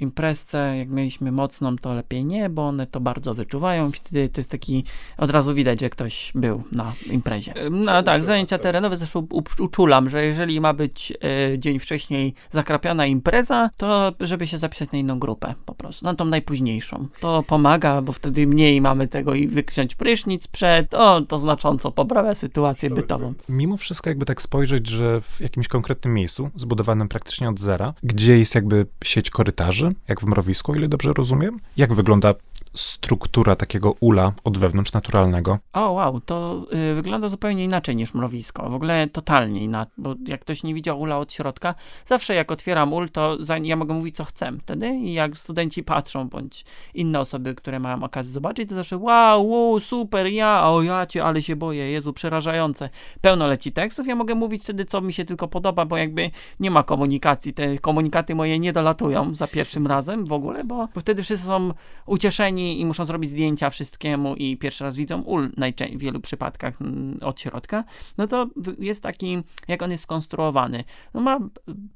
[0.00, 3.92] imprezce, jak mieliśmy mocną, to lepiej nie, bo one to bardzo wyczuwają.
[3.92, 4.84] Wtedy to jest taki,
[5.18, 7.52] od razu widać, że ktoś był na imprezie.
[7.70, 9.26] No tak, zajęcia terenowe zresztą
[9.58, 11.12] uczulam, że jeżeli ma być
[11.52, 16.14] e, dzień wcześniej zakrapiana impreza, to żeby się zapisać na inną grupę po prostu, na
[16.14, 17.06] tą najpóźniejszą.
[17.20, 22.34] To pomaga, bo wtedy mniej mamy tego i wykrzać prysznic przed, o, to znacząco poprawia
[22.34, 23.34] sytuację bytową.
[23.48, 28.38] Mimo wszystko jakby tak spojrzeć, że w jakimś konkretnym miejscu, zbudowanym praktycznie od zera, gdzie
[28.38, 31.60] jest jakby sieć korytarzy, jak w mrowisku, ile dobrze rozumiem.
[31.76, 32.34] Jak wygląda
[32.74, 35.58] struktura takiego ula od wewnątrz naturalnego?
[35.72, 38.70] O, wow, to y, wygląda zupełnie inaczej niż mrowisko.
[38.70, 41.74] W ogóle totalnie inaczej, bo jak ktoś nie widział ula od środka,
[42.06, 45.82] zawsze jak otwieram ul, to za, ja mogę mówić, co chcę wtedy i jak studenci
[45.82, 46.64] patrzą, bądź
[46.94, 51.24] inne osoby, które mają okazję zobaczyć, to zawsze wow, wow super, ja, o ja cię,
[51.24, 52.90] ale się boję, Jezu, przerażające.
[53.20, 56.70] Pełno leci tekstów, ja mogę mówić wtedy, co mi się tylko podoba, bo jakby nie
[56.70, 61.22] ma komunikacji, te komunikaty moje nie dolatują za pierwszym razem w ogóle, bo, bo wtedy
[61.22, 61.72] wszyscy są
[62.06, 65.50] ucieszeni i muszą zrobić zdjęcia wszystkiemu i pierwszy raz widzą ul
[65.94, 67.84] w wielu przypadkach mm, od środka,
[68.18, 68.46] no to
[68.78, 69.38] jest taki,
[69.68, 70.84] jak on jest skonstruowany.
[71.14, 71.38] No ma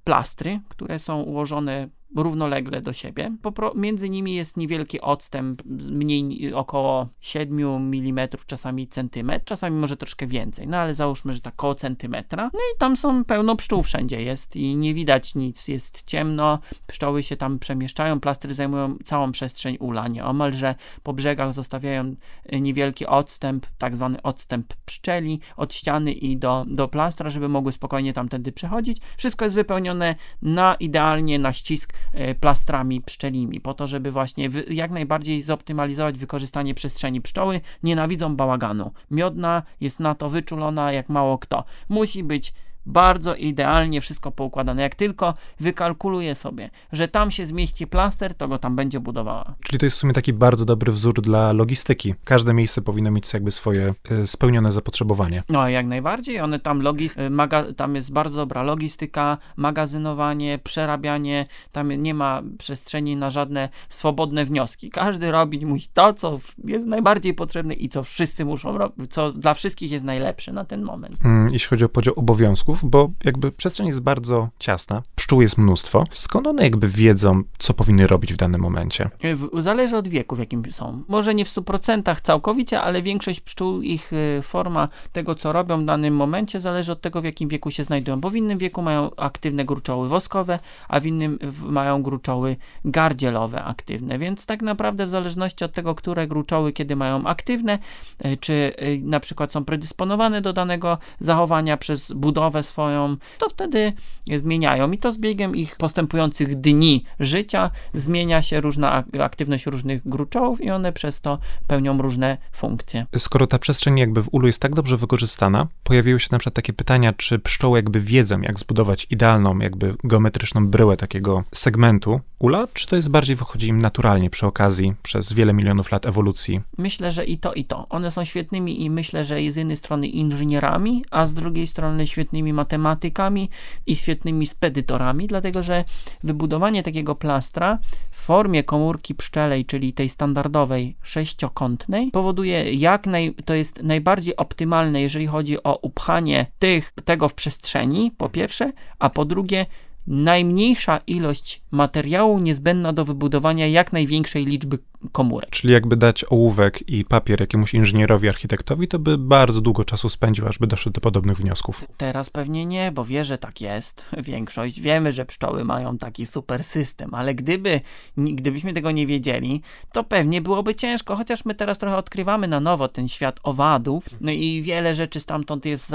[0.04, 3.36] plastry, które są ułożone równolegle do siebie.
[3.74, 10.68] między nimi jest niewielki odstęp, mniej około 7 mm, czasami centymetr, czasami może troszkę więcej,
[10.68, 12.50] no ale załóżmy, że tak około centymetra.
[12.52, 17.22] No i tam są pełno pszczół wszędzie jest i nie widać nic, jest ciemno, pszczoły
[17.22, 22.14] się tam przemieszczają, plastry zajmują całą przestrzeń ula, nieomalże po brzegach zostawiają
[22.46, 27.72] e, niewielki odstęp, tak zwany odstęp pszczeli od ściany i do, do plastra, żeby mogły
[27.72, 28.98] spokojnie tamtędy przechodzić.
[29.16, 31.92] Wszystko jest wypełnione na idealnie na ścisk
[32.40, 37.20] plastrami pszczelimi, po to, żeby właśnie jak najbardziej zoptymalizować wykorzystanie przestrzeni.
[37.20, 38.92] Pszczoły nienawidzą bałaganu.
[39.10, 41.64] Miodna jest na to wyczulona jak mało kto.
[41.88, 42.52] Musi być
[42.86, 44.82] bardzo idealnie wszystko poukładane.
[44.82, 49.54] Jak tylko wykalkuluje sobie, że tam się zmieści plaster, to go tam będzie budowała.
[49.64, 52.14] Czyli to jest w sumie taki bardzo dobry wzór dla logistyki.
[52.24, 55.42] Każde miejsce powinno mieć jakby swoje y, spełnione zapotrzebowanie.
[55.48, 56.40] No, jak najbardziej.
[56.40, 61.46] One tam, logis, y, maga, tam jest bardzo dobra logistyka, magazynowanie, przerabianie.
[61.72, 64.90] Tam nie ma przestrzeni na żadne swobodne wnioski.
[64.90, 69.54] Każdy robić musi to, co jest najbardziej potrzebne i co wszyscy muszą robić, co dla
[69.54, 71.16] wszystkich jest najlepsze na ten moment.
[71.24, 76.04] Mm, jeśli chodzi o podział obowiązków, bo jakby przestrzeń jest bardzo ciasna, pszczół jest mnóstwo.
[76.12, 79.10] Skąd one jakby wiedzą, co powinny robić w danym momencie?
[79.58, 81.02] Zależy od wieku, w jakim są.
[81.08, 85.84] Może nie w 100% całkowicie, ale większość pszczół, ich y, forma tego, co robią w
[85.84, 89.16] danym momencie, zależy od tego, w jakim wieku się znajdują, bo w innym wieku mają
[89.16, 90.58] aktywne gruczoły woskowe,
[90.88, 96.26] a w innym mają gruczoły gardzielowe aktywne, więc tak naprawdę w zależności od tego, które
[96.26, 97.78] gruczoły kiedy mają aktywne,
[98.24, 103.92] y, czy y, na przykład są predysponowane do danego zachowania przez budowę swoją, to wtedy
[104.36, 110.60] zmieniają i to z biegiem ich postępujących dni życia zmienia się różna aktywność różnych gruczołów
[110.60, 113.06] i one przez to pełnią różne funkcje.
[113.18, 116.72] Skoro ta przestrzeń jakby w ulu jest tak dobrze wykorzystana, pojawiły się na przykład takie
[116.72, 122.86] pytania, czy pszczoły jakby wiedzą, jak zbudować idealną, jakby geometryczną bryłę takiego segmentu ula, czy
[122.86, 126.60] to jest bardziej wychodzi im naturalnie przy okazji przez wiele milionów lat ewolucji?
[126.78, 127.86] Myślę, że i to, i to.
[127.88, 132.52] One są świetnymi i myślę, że z jednej strony inżynierami, a z drugiej strony świetnymi
[132.54, 133.50] matematykami
[133.86, 135.84] i świetnymi spedytorami, dlatego że
[136.24, 137.78] wybudowanie takiego plastra
[138.10, 145.02] w formie komórki pszczelej, czyli tej standardowej sześciokątnej, powoduje jak naj, to jest najbardziej optymalne,
[145.02, 149.66] jeżeli chodzi o upchanie tych, tego w przestrzeni, po pierwsze, a po drugie
[150.06, 154.78] najmniejsza ilość materiału niezbędna do wybudowania jak największej liczby
[155.12, 155.50] komórek.
[155.50, 160.48] Czyli jakby dać ołówek i papier jakiemuś inżynierowi, architektowi, to by bardzo długo czasu spędził,
[160.48, 161.84] aż by doszedł do podobnych wniosków.
[161.96, 164.04] Teraz pewnie nie, bo wie, że tak jest.
[164.32, 167.80] Większość wiemy, że pszczoły mają taki super system, ale gdyby,
[168.16, 172.88] gdybyśmy tego nie wiedzieli, to pewnie byłoby ciężko, chociaż my teraz trochę odkrywamy na nowo
[172.88, 175.92] ten świat owadów, no i wiele rzeczy stamtąd jest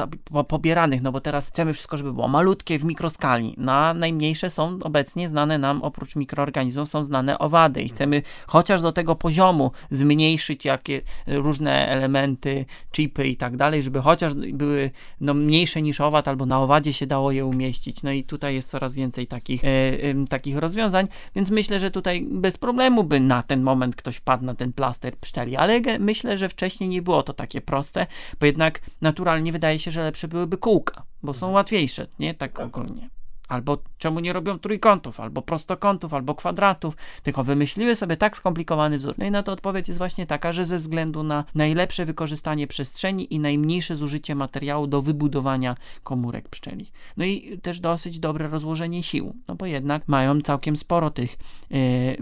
[0.47, 3.53] pobieranych, no bo teraz chcemy wszystko, żeby było malutkie w mikroskali.
[3.57, 8.91] Na najmniejsze są obecnie znane nam, oprócz mikroorganizmów, są znane owady i chcemy chociaż do
[8.91, 14.91] tego poziomu zmniejszyć jakie różne elementy, chipy i tak dalej, żeby chociaż były
[15.21, 18.03] no, mniejsze niż owad, albo na owadzie się dało je umieścić.
[18.03, 22.27] No i tutaj jest coraz więcej takich, e, e, takich rozwiązań, więc myślę, że tutaj
[22.31, 26.49] bez problemu by na ten moment ktoś wpadł na ten plaster pszczeli, ale myślę, że
[26.49, 28.07] wcześniej nie było to takie proste,
[28.39, 32.33] bo jednak naturalnie wydaje się, że lepsze byłyby kółka, bo są łatwiejsze, nie?
[32.33, 33.18] Tak ogólnie.
[33.49, 39.15] Albo czemu nie robią trójkątów, albo prostokątów, albo kwadratów, tylko wymyśliły sobie tak skomplikowany wzór.
[39.17, 43.33] No i na to odpowiedź jest właśnie taka, że ze względu na najlepsze wykorzystanie przestrzeni
[43.33, 46.91] i najmniejsze zużycie materiału do wybudowania komórek pszczeli.
[47.17, 51.37] No i też dosyć dobre rozłożenie sił, no bo jednak mają całkiem sporo tych
[51.69, 52.17] yy,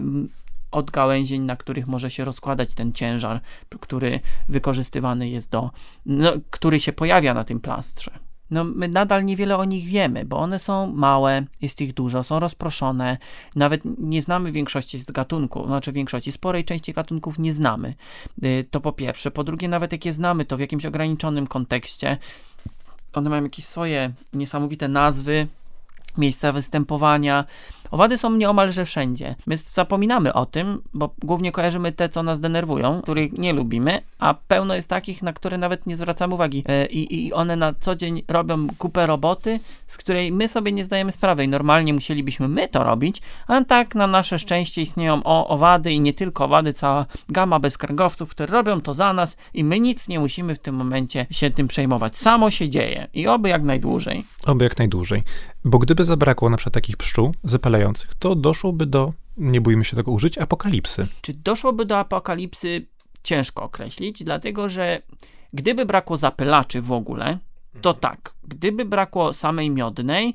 [1.40, 3.40] na których może się rozkładać ten ciężar,
[3.80, 5.70] który wykorzystywany jest do,
[6.06, 10.38] no, który się pojawia na tym plastrze no my nadal niewiele o nich wiemy, bo
[10.38, 13.18] one są małe, jest ich dużo, są rozproszone,
[13.56, 17.94] nawet nie znamy większości z gatunków, znaczy większości, sporej części gatunków nie znamy.
[18.44, 19.30] Y, to po pierwsze.
[19.30, 22.18] Po drugie, nawet jak je znamy, to w jakimś ograniczonym kontekście.
[23.12, 25.46] One mają jakieś swoje niesamowite nazwy,
[26.18, 27.44] miejsca występowania.
[27.90, 29.34] Owady są nieomalże wszędzie.
[29.46, 34.34] My zapominamy o tym, bo głównie kojarzymy te, co nas denerwują, których nie lubimy, a
[34.48, 36.64] pełno jest takich, na które nawet nie zwracamy uwagi.
[36.66, 40.84] E, I, I one na co dzień robią kupę roboty, z której my sobie nie
[40.84, 45.48] zdajemy sprawy i normalnie musielibyśmy my to robić, a tak na nasze szczęście istnieją o,
[45.48, 49.80] owady i nie tylko owady, cała gama bezkręgowców, które robią to za nas i my
[49.80, 52.16] nic nie musimy w tym momencie się tym przejmować.
[52.16, 54.24] Samo się dzieje i oby jak najdłużej.
[54.46, 55.22] Oby jak najdłużej.
[55.68, 60.12] Bo gdyby zabrakło na przykład takich pszczół zapalających, to doszłoby do, nie bójmy się tego
[60.12, 61.06] użyć, apokalipsy.
[61.20, 62.86] Czy doszłoby do apokalipsy?
[63.22, 65.02] Ciężko określić, dlatego że
[65.52, 67.38] gdyby brakło zapylaczy w ogóle,
[67.80, 68.34] to tak.
[68.44, 70.34] Gdyby brakło samej miodnej,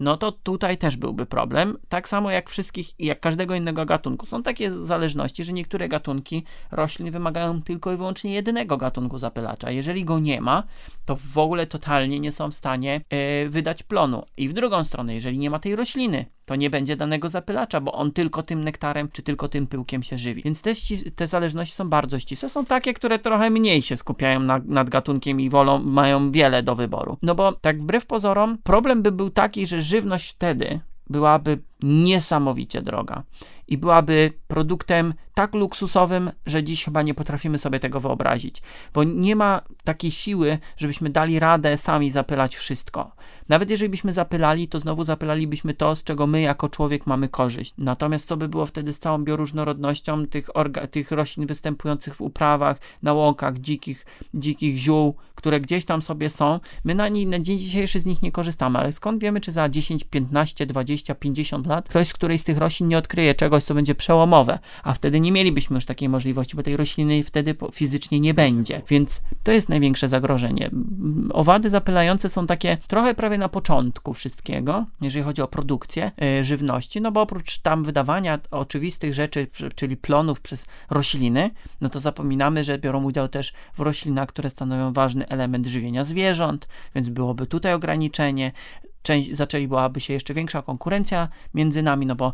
[0.00, 1.78] no to tutaj też byłby problem.
[1.88, 4.26] Tak samo jak wszystkich, jak każdego innego gatunku.
[4.26, 9.70] Są takie zależności, że niektóre gatunki roślin wymagają tylko i wyłącznie jednego gatunku zapylacza.
[9.70, 10.62] Jeżeli go nie ma,
[11.04, 14.22] to w ogóle totalnie nie są w stanie yy, wydać plonu.
[14.36, 17.92] I w drugą stronę, jeżeli nie ma tej rośliny, to nie będzie danego zapylacza, bo
[17.92, 20.42] on tylko tym nektarem czy tylko tym pyłkiem się żywi.
[20.42, 20.72] Więc te,
[21.16, 22.48] te zależności są bardzo ścisłe.
[22.48, 26.74] Są takie, które trochę mniej się skupiają na, nad gatunkiem i wolą, mają wiele do
[26.74, 27.16] wyboru.
[27.22, 30.80] No bo tak wbrew pozorom, problem by był taki, że żywność wtedy
[31.10, 33.22] byłaby niesamowicie droga
[33.70, 38.62] i byłaby produktem tak luksusowym, że dziś chyba nie potrafimy sobie tego wyobrazić,
[38.94, 43.12] bo nie ma takiej siły, żebyśmy dali radę sami zapylać wszystko.
[43.48, 47.74] Nawet jeżeli byśmy zapylali, to znowu zapylalibyśmy to, z czego my jako człowiek mamy korzyść.
[47.78, 50.50] Natomiast co by było wtedy z całą bioróżnorodnością tych,
[50.90, 56.60] tych roślin występujących w uprawach, na łąkach, dzikich, dzikich ziół, które gdzieś tam sobie są.
[56.84, 59.68] My na, nie, na dzień dzisiejszy z nich nie korzystamy, ale skąd wiemy, czy za
[59.68, 63.74] 10, 15, 20, 50 lat ktoś z którejś z tych roślin nie odkryje czegoś, co
[63.74, 68.34] będzie przełomowe, a wtedy nie mielibyśmy już takiej możliwości, bo tej rośliny wtedy fizycznie nie
[68.34, 68.82] będzie.
[68.88, 70.70] Więc to jest największe zagrożenie.
[71.32, 77.00] Owady zapylające są takie trochę prawie na początku wszystkiego, jeżeli chodzi o produkcję yy, żywności,
[77.00, 81.50] no bo oprócz tam wydawania oczywistych rzeczy, czyli plonów przez rośliny,
[81.80, 86.68] no to zapominamy, że biorą udział też w roślinach, które stanowią ważny element żywienia zwierząt,
[86.94, 88.52] więc byłoby tutaj ograniczenie.
[89.02, 92.32] Część, zaczęlibyłaby się jeszcze większa konkurencja między nami, no bo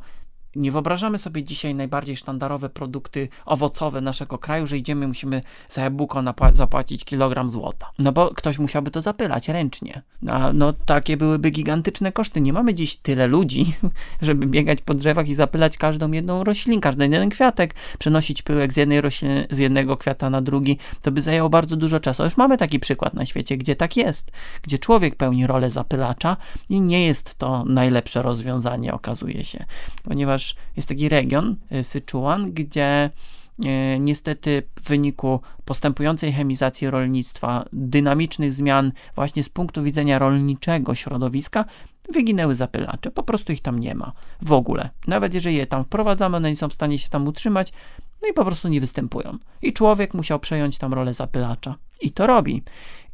[0.56, 6.22] nie wyobrażamy sobie dzisiaj najbardziej sztandarowe produkty owocowe naszego kraju, że idziemy, musimy za jabłko
[6.54, 7.90] zapłacić kilogram złota.
[7.98, 10.02] No bo ktoś musiałby to zapylać ręcznie.
[10.28, 12.40] A no takie byłyby gigantyczne koszty.
[12.40, 13.74] Nie mamy dziś tyle ludzi,
[14.22, 18.76] żeby biegać po drzewach i zapylać każdą jedną roślinę, każdy jeden kwiatek, przenosić pyłek z
[18.76, 20.78] jednej rośliny, z jednego kwiata na drugi.
[21.02, 22.24] To by zajęło bardzo dużo czasu.
[22.24, 24.32] Już mamy taki przykład na świecie, gdzie tak jest,
[24.62, 26.36] gdzie człowiek pełni rolę zapylacza
[26.68, 29.64] i nie jest to najlepsze rozwiązanie, okazuje się,
[30.04, 30.45] ponieważ
[30.76, 33.10] jest taki region, y, Sichuan, gdzie
[33.64, 41.64] y, niestety w wyniku postępującej chemizacji rolnictwa, dynamicznych zmian właśnie z punktu widzenia rolniczego środowiska,
[42.12, 43.10] wyginęły zapylacze.
[43.10, 44.90] Po prostu ich tam nie ma w ogóle.
[45.06, 47.72] Nawet jeżeli je tam wprowadzamy, one nie są w stanie się tam utrzymać,
[48.22, 49.38] no i po prostu nie występują.
[49.62, 51.74] I człowiek musiał przejąć tam rolę zapylacza.
[52.00, 52.62] I to robi.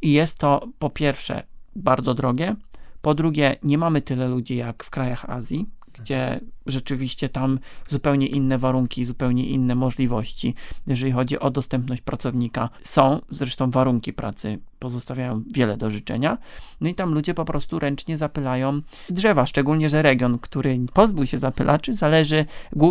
[0.01, 1.43] I jest to po pierwsze
[1.75, 2.55] bardzo drogie,
[3.01, 5.65] po drugie nie mamy tyle ludzi jak w krajach Azji,
[5.99, 10.55] gdzie rzeczywiście tam zupełnie inne warunki, zupełnie inne możliwości,
[10.87, 12.69] jeżeli chodzi o dostępność pracownika.
[12.81, 16.37] Są zresztą warunki pracy, pozostawiają wiele do życzenia.
[16.81, 21.39] No i tam ludzie po prostu ręcznie zapylają drzewa, szczególnie, że region, który pozbył się
[21.39, 22.45] zapylaczy, zależy,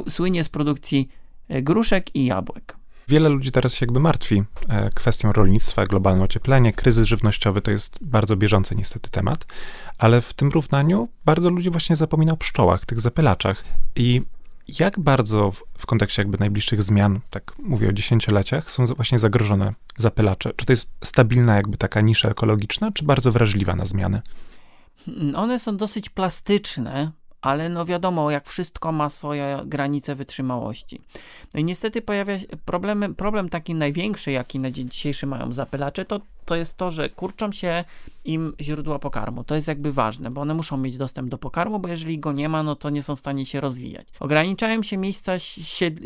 [0.09, 1.09] słynie z produkcji
[1.49, 2.82] e, gruszek i jabłek.
[3.09, 7.99] Wiele ludzi teraz się jakby martwi e, kwestią rolnictwa, globalne ocieplenie, kryzys żywnościowy to jest
[8.01, 9.47] bardzo bieżący niestety temat,
[9.99, 13.65] ale w tym równaniu bardzo ludzi właśnie zapomina o pszczołach, tych zapylaczach.
[13.97, 14.23] I
[14.79, 19.75] jak bardzo w, w kontekście jakby najbliższych zmian, tak mówię o dziesięcioleciach, są właśnie zagrożone
[19.97, 20.53] zapylacze?
[20.57, 24.23] Czy to jest stabilna jakby taka nisza ekologiczna, czy bardzo wrażliwa na zmiany?
[25.35, 27.13] One są dosyć plastyczne,
[27.43, 31.01] ale no wiadomo, jak wszystko ma swoje granice wytrzymałości.
[31.55, 36.05] No i niestety pojawia się problem, problem taki największy, jaki na dzień dzisiejszy mają zapylacze,
[36.05, 37.85] to, to jest to, że kurczą się
[38.25, 39.45] im źródła pokarmu.
[39.45, 42.49] To jest jakby ważne, bo one muszą mieć dostęp do pokarmu, bo jeżeli go nie
[42.49, 44.09] ma, no to nie są w stanie się rozwijać.
[44.21, 45.39] Ograniczają się miejsca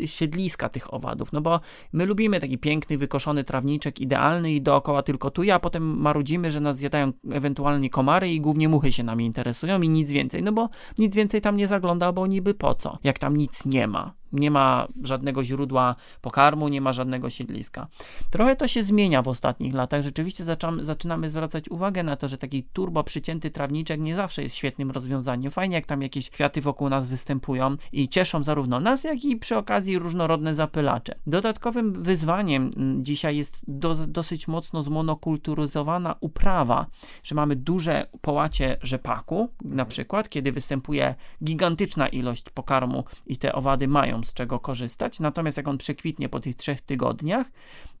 [0.05, 1.59] siedliska tych owadów, no bo
[1.93, 6.59] my lubimy taki piękny, wykoszony trawniczek, idealny i dookoła tylko tu, a potem marudzimy, że
[6.59, 10.69] nas zjadają ewentualnie komary i głównie muchy się nami interesują i nic więcej, no bo
[10.97, 14.16] nic więcej tam nie zagląda, bo niby po co, jak tam nic nie ma.
[14.31, 17.87] Nie ma żadnego źródła pokarmu, nie ma żadnego siedliska.
[18.31, 20.01] Trochę to się zmienia w ostatnich latach.
[20.01, 24.55] Rzeczywiście zaczynamy, zaczynamy zwracać uwagę na to, że taki turbo przycięty trawniczek nie zawsze jest
[24.55, 25.51] świetnym rozwiązaniem.
[25.51, 29.57] Fajnie, jak tam jakieś kwiaty wokół nas występują i cieszą zarówno nas, jak i przy
[29.57, 31.15] okazji różnorodne zapylacze.
[31.27, 36.85] Dodatkowym wyzwaniem mm, dzisiaj jest do, dosyć mocno zmonokulturyzowana uprawa,
[37.23, 43.87] że mamy duże połacie rzepaku, na przykład, kiedy występuje gigantyczna ilość pokarmu i te owady
[43.87, 45.19] mają z czego korzystać.
[45.19, 47.51] Natomiast jak on przekwitnie po tych trzech tygodniach,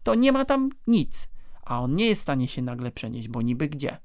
[0.03, 1.29] to nie ma tam nic.
[1.65, 3.97] A on nie jest w stanie się nagle przenieść, bo niby gdzie?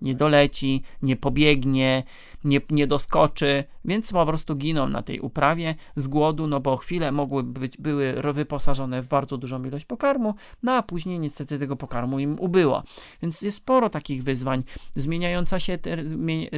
[0.00, 2.02] Nie doleci, nie pobiegnie,
[2.44, 7.12] nie, nie doskoczy, więc po prostu giną na tej uprawie z głodu, no bo chwilę
[7.12, 12.18] mogły być, były wyposażone w bardzo dużą ilość pokarmu, no a później niestety tego pokarmu
[12.18, 12.82] im ubyło.
[13.22, 14.64] Więc jest sporo takich wyzwań.
[14.96, 15.78] Zmieniająca się,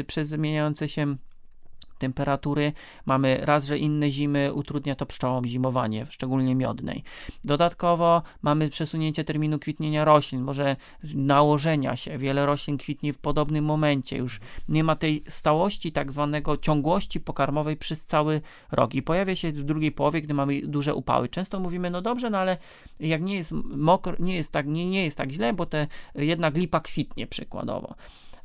[0.06, 1.16] przez zmieniające się
[1.99, 2.72] temperatury.
[3.07, 7.03] Mamy raz, że inne zimy utrudnia to pszczołom zimowanie, szczególnie miodnej.
[7.44, 10.76] Dodatkowo mamy przesunięcie terminu kwitnienia roślin, może
[11.14, 12.18] nałożenia się.
[12.18, 14.16] Wiele roślin kwitnie w podobnym momencie.
[14.16, 18.40] Już nie ma tej stałości, tak zwanego ciągłości pokarmowej przez cały
[18.72, 18.94] rok.
[18.94, 21.28] I pojawia się w drugiej połowie, gdy mamy duże upały.
[21.28, 22.59] Często mówimy, no dobrze, no ale
[23.01, 26.57] jak nie jest mokro, nie jest tak, nie, nie jest tak źle, bo te jednak
[26.57, 27.94] lipa kwitnie przykładowo.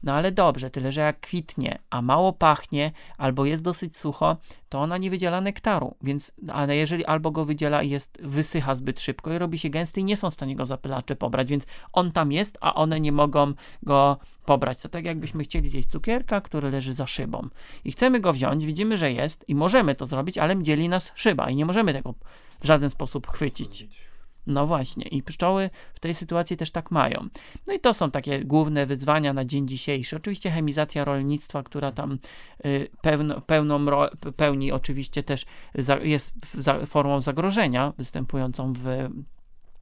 [0.04, 4.38] No ale dobrze, tyle że jak kwitnie, a mało pachnie, albo jest dosyć sucho,
[4.70, 9.02] to ona nie wydziela nektaru, więc, ale jeżeli albo go wydziela i jest, wysycha zbyt
[9.02, 12.12] szybko i robi się gęsty i nie są w stanie go zapylacze pobrać, więc on
[12.12, 14.82] tam jest, a one nie mogą go pobrać.
[14.82, 17.48] To tak jakbyśmy chcieli zjeść cukierka, który leży za szybą
[17.86, 21.50] i chcemy go wziąć, widzimy, że jest i możemy to zrobić, ale dzieli nas szyba
[21.50, 22.14] i nie możemy tego
[22.60, 23.88] w żaden sposób chwycić.
[24.48, 27.28] No właśnie, i pszczoły w tej sytuacji też tak mają.
[27.68, 30.16] No i to są takie główne wyzwania na dzień dzisiejszy.
[30.16, 32.20] Oczywiście chemizacja rolnictwa, która tam
[32.66, 39.10] y, pełno, pełną ro, pełni oczywiście też za, jest za, formą zagrożenia występującą w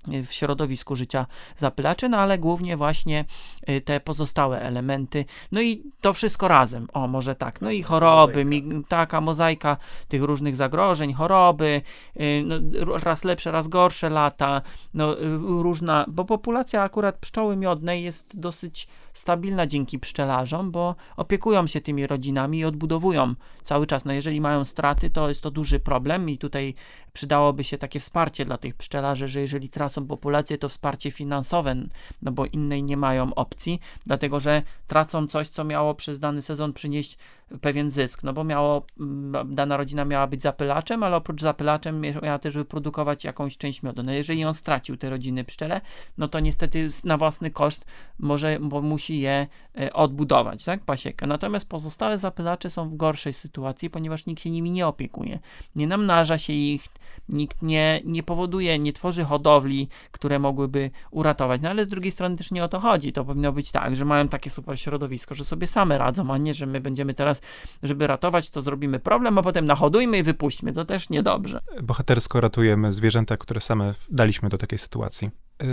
[0.07, 1.25] w środowisku życia
[1.57, 3.25] zapylaczy, no ale głównie właśnie
[3.69, 8.45] y, te pozostałe elementy, no i to wszystko razem, o może tak, no i choroby,
[8.45, 9.77] mi, taka mozaika
[10.07, 11.81] tych różnych zagrożeń, choroby,
[12.21, 12.55] y, no,
[12.97, 14.61] raz lepsze, raz gorsze lata,
[14.93, 21.67] no y, różna, bo populacja akurat pszczoły miodnej jest dosyć stabilna dzięki pszczelarzom, bo opiekują
[21.67, 25.79] się tymi rodzinami i odbudowują cały czas, no jeżeli mają straty, to jest to duży
[25.79, 26.73] problem i tutaj
[27.13, 31.75] przydałoby się takie wsparcie dla tych pszczelarzy, że jeżeli tracą populację, to wsparcie finansowe,
[32.21, 36.73] no bo innej nie mają opcji, dlatego że tracą coś, co miało przez dany sezon
[36.73, 37.17] przynieść
[37.61, 42.39] pewien zysk, no bo miało, mm, dana rodzina miała być zapylaczem, ale oprócz zapylaczem miała
[42.39, 44.03] też wyprodukować jakąś część miodu.
[44.03, 45.81] No jeżeli on stracił te rodziny pszczele,
[46.17, 47.85] no to niestety na własny koszt
[48.19, 49.47] może, bo musi je
[49.79, 51.27] e, odbudować, tak, pasiekę.
[51.27, 55.39] Natomiast pozostałe zapylacze są w gorszej sytuacji, ponieważ nikt się nimi nie opiekuje.
[55.75, 56.87] Nie namnaża się ich,
[57.29, 61.61] nikt nie, nie powoduje, nie tworzy hodowli, które mogłyby uratować.
[61.61, 63.13] No ale z drugiej strony też nie o to chodzi.
[63.13, 66.53] To powinno być tak, że mają takie super środowisko, że sobie same radzą, a nie,
[66.53, 67.41] że my będziemy teraz,
[67.83, 70.73] żeby ratować, to zrobimy problem, a potem nahodujmy i wypuśćmy.
[70.73, 71.59] To też niedobrze.
[71.83, 75.29] Bohatersko ratujemy zwierzęta, które same daliśmy do takiej sytuacji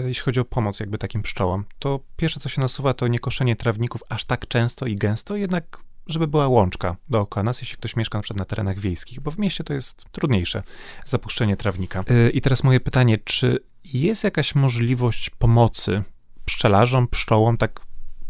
[0.07, 3.57] jeśli chodzi o pomoc jakby takim pszczołom, to pierwsze co się nasuwa to nie koszenie
[3.57, 5.79] trawników aż tak często i gęsto, jednak
[6.09, 9.39] żeby była łączka dookoła nas, jeśli ktoś mieszka na przykład na terenach wiejskich, bo w
[9.39, 10.63] mieście to jest trudniejsze,
[11.07, 12.05] zapuszczenie trawnika.
[12.09, 16.03] E, I teraz moje pytanie, czy jest jakaś możliwość pomocy
[16.45, 17.81] pszczelarzom, pszczołom, tak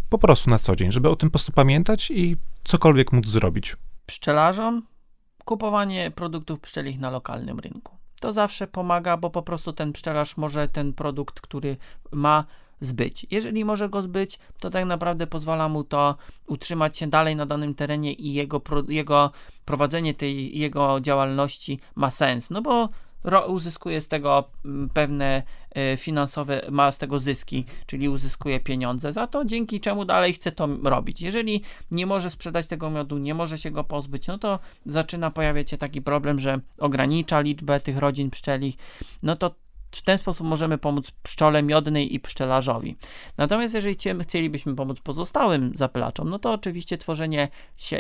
[0.09, 3.77] po prostu na co dzień, żeby o tym po prostu pamiętać i cokolwiek móc zrobić?
[4.07, 4.83] Pszczelarzom
[5.45, 7.98] kupowanie produktów pszczelich na lokalnym rynku.
[8.21, 11.77] To zawsze pomaga, bo po prostu ten pszczelarz może ten produkt, który
[12.13, 12.45] ma,
[12.81, 13.27] zbyć.
[13.31, 16.17] Jeżeli może go zbyć, to tak naprawdę pozwala mu to
[16.47, 19.31] utrzymać się dalej na danym terenie i jego, jego
[19.65, 22.51] prowadzenie tej jego działalności ma sens.
[22.51, 22.89] No bo
[23.49, 25.43] uzyskuje z tego mm, pewne
[25.75, 30.53] e, finansowe, ma z tego zyski, czyli uzyskuje pieniądze za to, dzięki czemu dalej chce
[30.53, 31.23] to robić.
[31.23, 35.71] Jeżeli nie może sprzedać tego miodu, nie może się go pozbyć, no to zaczyna pojawiać
[35.71, 38.77] się taki problem, że ogranicza liczbę tych rodzin pszczelich,
[39.23, 39.55] no to
[39.93, 42.97] w ten sposób możemy pomóc pszczole miodnej i pszczelarzowi.
[43.37, 47.49] Natomiast jeżeli chcielibyśmy pomóc pozostałym zapylaczom, no to oczywiście tworzenie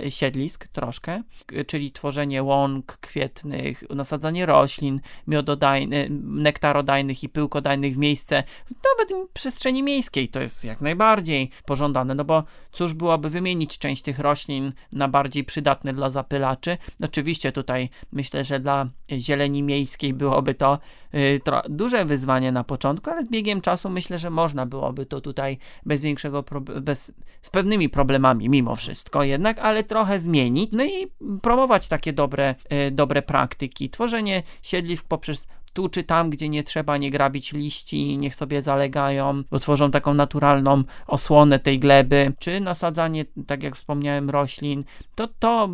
[0.09, 1.23] siedlisk troszkę,
[1.67, 9.83] czyli tworzenie łąk kwietnych, nasadzanie roślin miododajnych, nektarodajnych i pyłkodajnych w miejsce, nawet w przestrzeni
[9.83, 15.09] miejskiej to jest jak najbardziej pożądane, no bo cóż byłoby wymienić część tych roślin na
[15.09, 16.79] bardziej przydatne dla zapylaczy.
[17.03, 20.79] Oczywiście tutaj myślę, że dla zieleni miejskiej byłoby to
[21.15, 21.41] y,
[21.79, 26.03] duże wyzwanie na początku, ale z biegiem czasu myślę, że można byłoby to tutaj bez
[26.03, 26.45] większego,
[26.81, 27.13] bez,
[27.43, 31.07] z pewnymi problemami mimo wszystko jednak, ale trochę zmienić, no i
[31.43, 32.55] promować takie dobre,
[32.89, 33.91] y, dobre praktyki.
[33.91, 39.43] Tworzenie siedlisk poprzez tu czy tam, gdzie nie trzeba nie grabić liści, niech sobie zalegają,
[39.51, 45.69] bo tworzą taką naturalną osłonę tej gleby, czy nasadzanie, tak jak wspomniałem, roślin, to to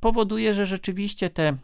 [0.00, 1.56] powoduje, że rzeczywiście te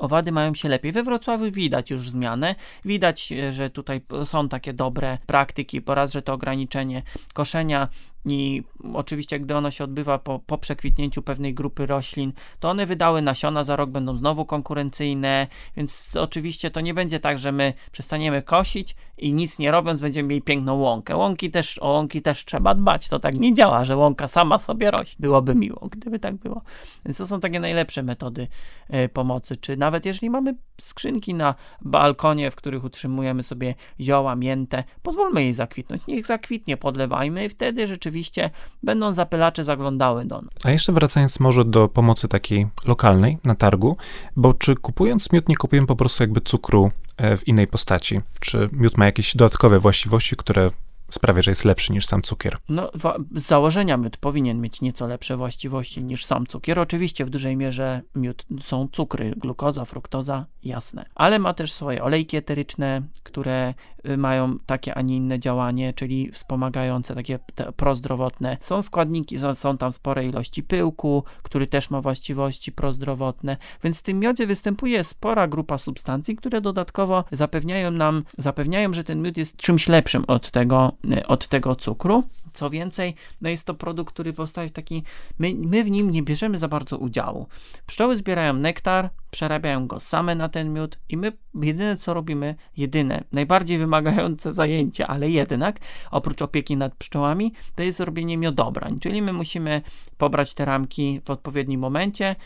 [0.00, 0.92] owady mają się lepiej.
[0.92, 2.54] We Wrocławiu widać już zmianę.
[2.84, 5.82] Widać, że tutaj są takie dobre praktyki.
[5.82, 7.02] Po raz, że to ograniczenie
[7.34, 7.88] koszenia
[8.24, 8.62] i
[8.94, 13.64] oczywiście, gdy ono się odbywa po, po przekwitnięciu pewnej grupy roślin, to one wydały nasiona,
[13.64, 15.46] za rok będą znowu konkurencyjne,
[15.76, 20.28] więc oczywiście to nie będzie tak, że my przestaniemy kosić i nic nie robiąc będziemy
[20.28, 21.16] mieli piękną łąkę.
[21.16, 24.90] Łąki też, o łąki też trzeba dbać, to tak nie działa, że łąka sama sobie
[24.90, 25.16] rośnie.
[25.18, 26.62] Byłoby miło, gdyby tak było.
[27.04, 28.48] Więc to są takie najlepsze metody
[28.94, 34.84] y, pomocy, czy nawet jeżeli mamy skrzynki na balkonie, w których utrzymujemy sobie zioła, miętę,
[35.02, 38.50] pozwólmy jej zakwitnąć, niech zakwitnie, podlewajmy i wtedy rzeczywiście rzeczywiście
[38.82, 40.50] będą zapylacze zaglądały do nas.
[40.64, 43.96] A jeszcze wracając może do pomocy takiej lokalnej na targu,
[44.36, 48.20] bo czy kupując miód nie kupujemy po prostu jakby cukru e, w innej postaci?
[48.40, 50.70] Czy miód ma jakieś dodatkowe właściwości, które
[51.10, 52.58] sprawia, że jest lepszy niż sam cukier.
[52.68, 52.90] No,
[53.34, 56.78] z założenia miód powinien mieć nieco lepsze właściwości niż sam cukier.
[56.78, 61.04] Oczywiście w dużej mierze miód są cukry, glukoza, fruktoza, jasne.
[61.14, 63.74] Ale ma też swoje olejki eteryczne, które
[64.08, 67.38] y, mają takie, a nie inne działanie, czyli wspomagające, takie
[67.76, 68.56] prozdrowotne.
[68.60, 74.18] Są składniki, są tam spore ilości pyłku, który też ma właściwości prozdrowotne, więc w tym
[74.18, 79.88] miodzie występuje spora grupa substancji, które dodatkowo zapewniają nam, zapewniają, że ten miód jest czymś
[79.88, 80.92] lepszym od tego,
[81.26, 82.24] od tego cukru.
[82.52, 85.02] Co więcej, no jest to produkt, który powstaje w taki,
[85.38, 87.46] my, my w nim nie bierzemy za bardzo udziału.
[87.86, 93.24] Pszczoły zbierają nektar, przerabiają go same na ten miód i my jedyne co robimy, jedyne,
[93.32, 95.78] najbardziej wymagające zajęcie, ale jednak,
[96.10, 99.82] oprócz opieki nad pszczołami, to jest robienie miodobrań, czyli my musimy
[100.18, 102.36] pobrać te ramki w odpowiednim momencie,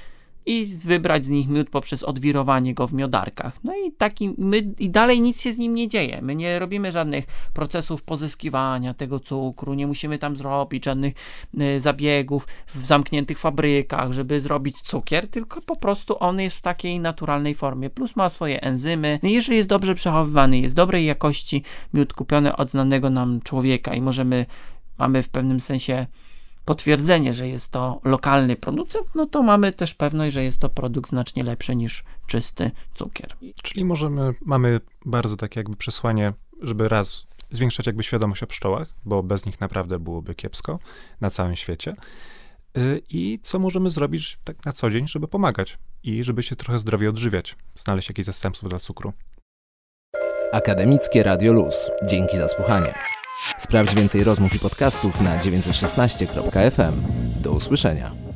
[0.47, 3.59] i wybrać z nich miód poprzez odwirowanie go w miodarkach.
[3.65, 6.19] No i taki my, i dalej nic się z nim nie dzieje.
[6.23, 11.15] My nie robimy żadnych procesów pozyskiwania tego cukru, nie musimy tam zrobić żadnych
[11.61, 17.01] y, zabiegów w zamkniętych fabrykach, żeby zrobić cukier, tylko po prostu on jest w takiej
[17.01, 17.91] naturalnej formie.
[17.91, 19.19] Plus ma swoje enzymy.
[19.23, 21.63] No jeżeli jest dobrze przechowywany, jest dobrej jakości
[21.95, 24.47] miód kupiony od znanego nam człowieka i możemy,
[24.99, 26.07] mamy w pewnym sensie
[26.65, 31.11] potwierdzenie, że jest to lokalny producent, no to mamy też pewność, że jest to produkt
[31.11, 33.37] znacznie lepszy niż czysty cukier.
[33.63, 39.23] Czyli możemy, mamy bardzo takie jakby przesłanie, żeby raz zwiększać jakby świadomość o pszczołach, bo
[39.23, 40.79] bez nich naprawdę byłoby kiepsko
[41.21, 41.95] na całym świecie.
[42.79, 46.79] Y, I co możemy zrobić tak na co dzień, żeby pomagać i żeby się trochę
[46.79, 49.13] zdrowiej odżywiać, znaleźć jakieś zastępstwo dla cukru.
[50.53, 51.91] Akademickie Radio Luz.
[52.07, 52.95] Dzięki za słuchanie.
[53.59, 57.03] Sprawdź więcej rozmów i podcastów na 916.fm.
[57.41, 58.34] Do usłyszenia.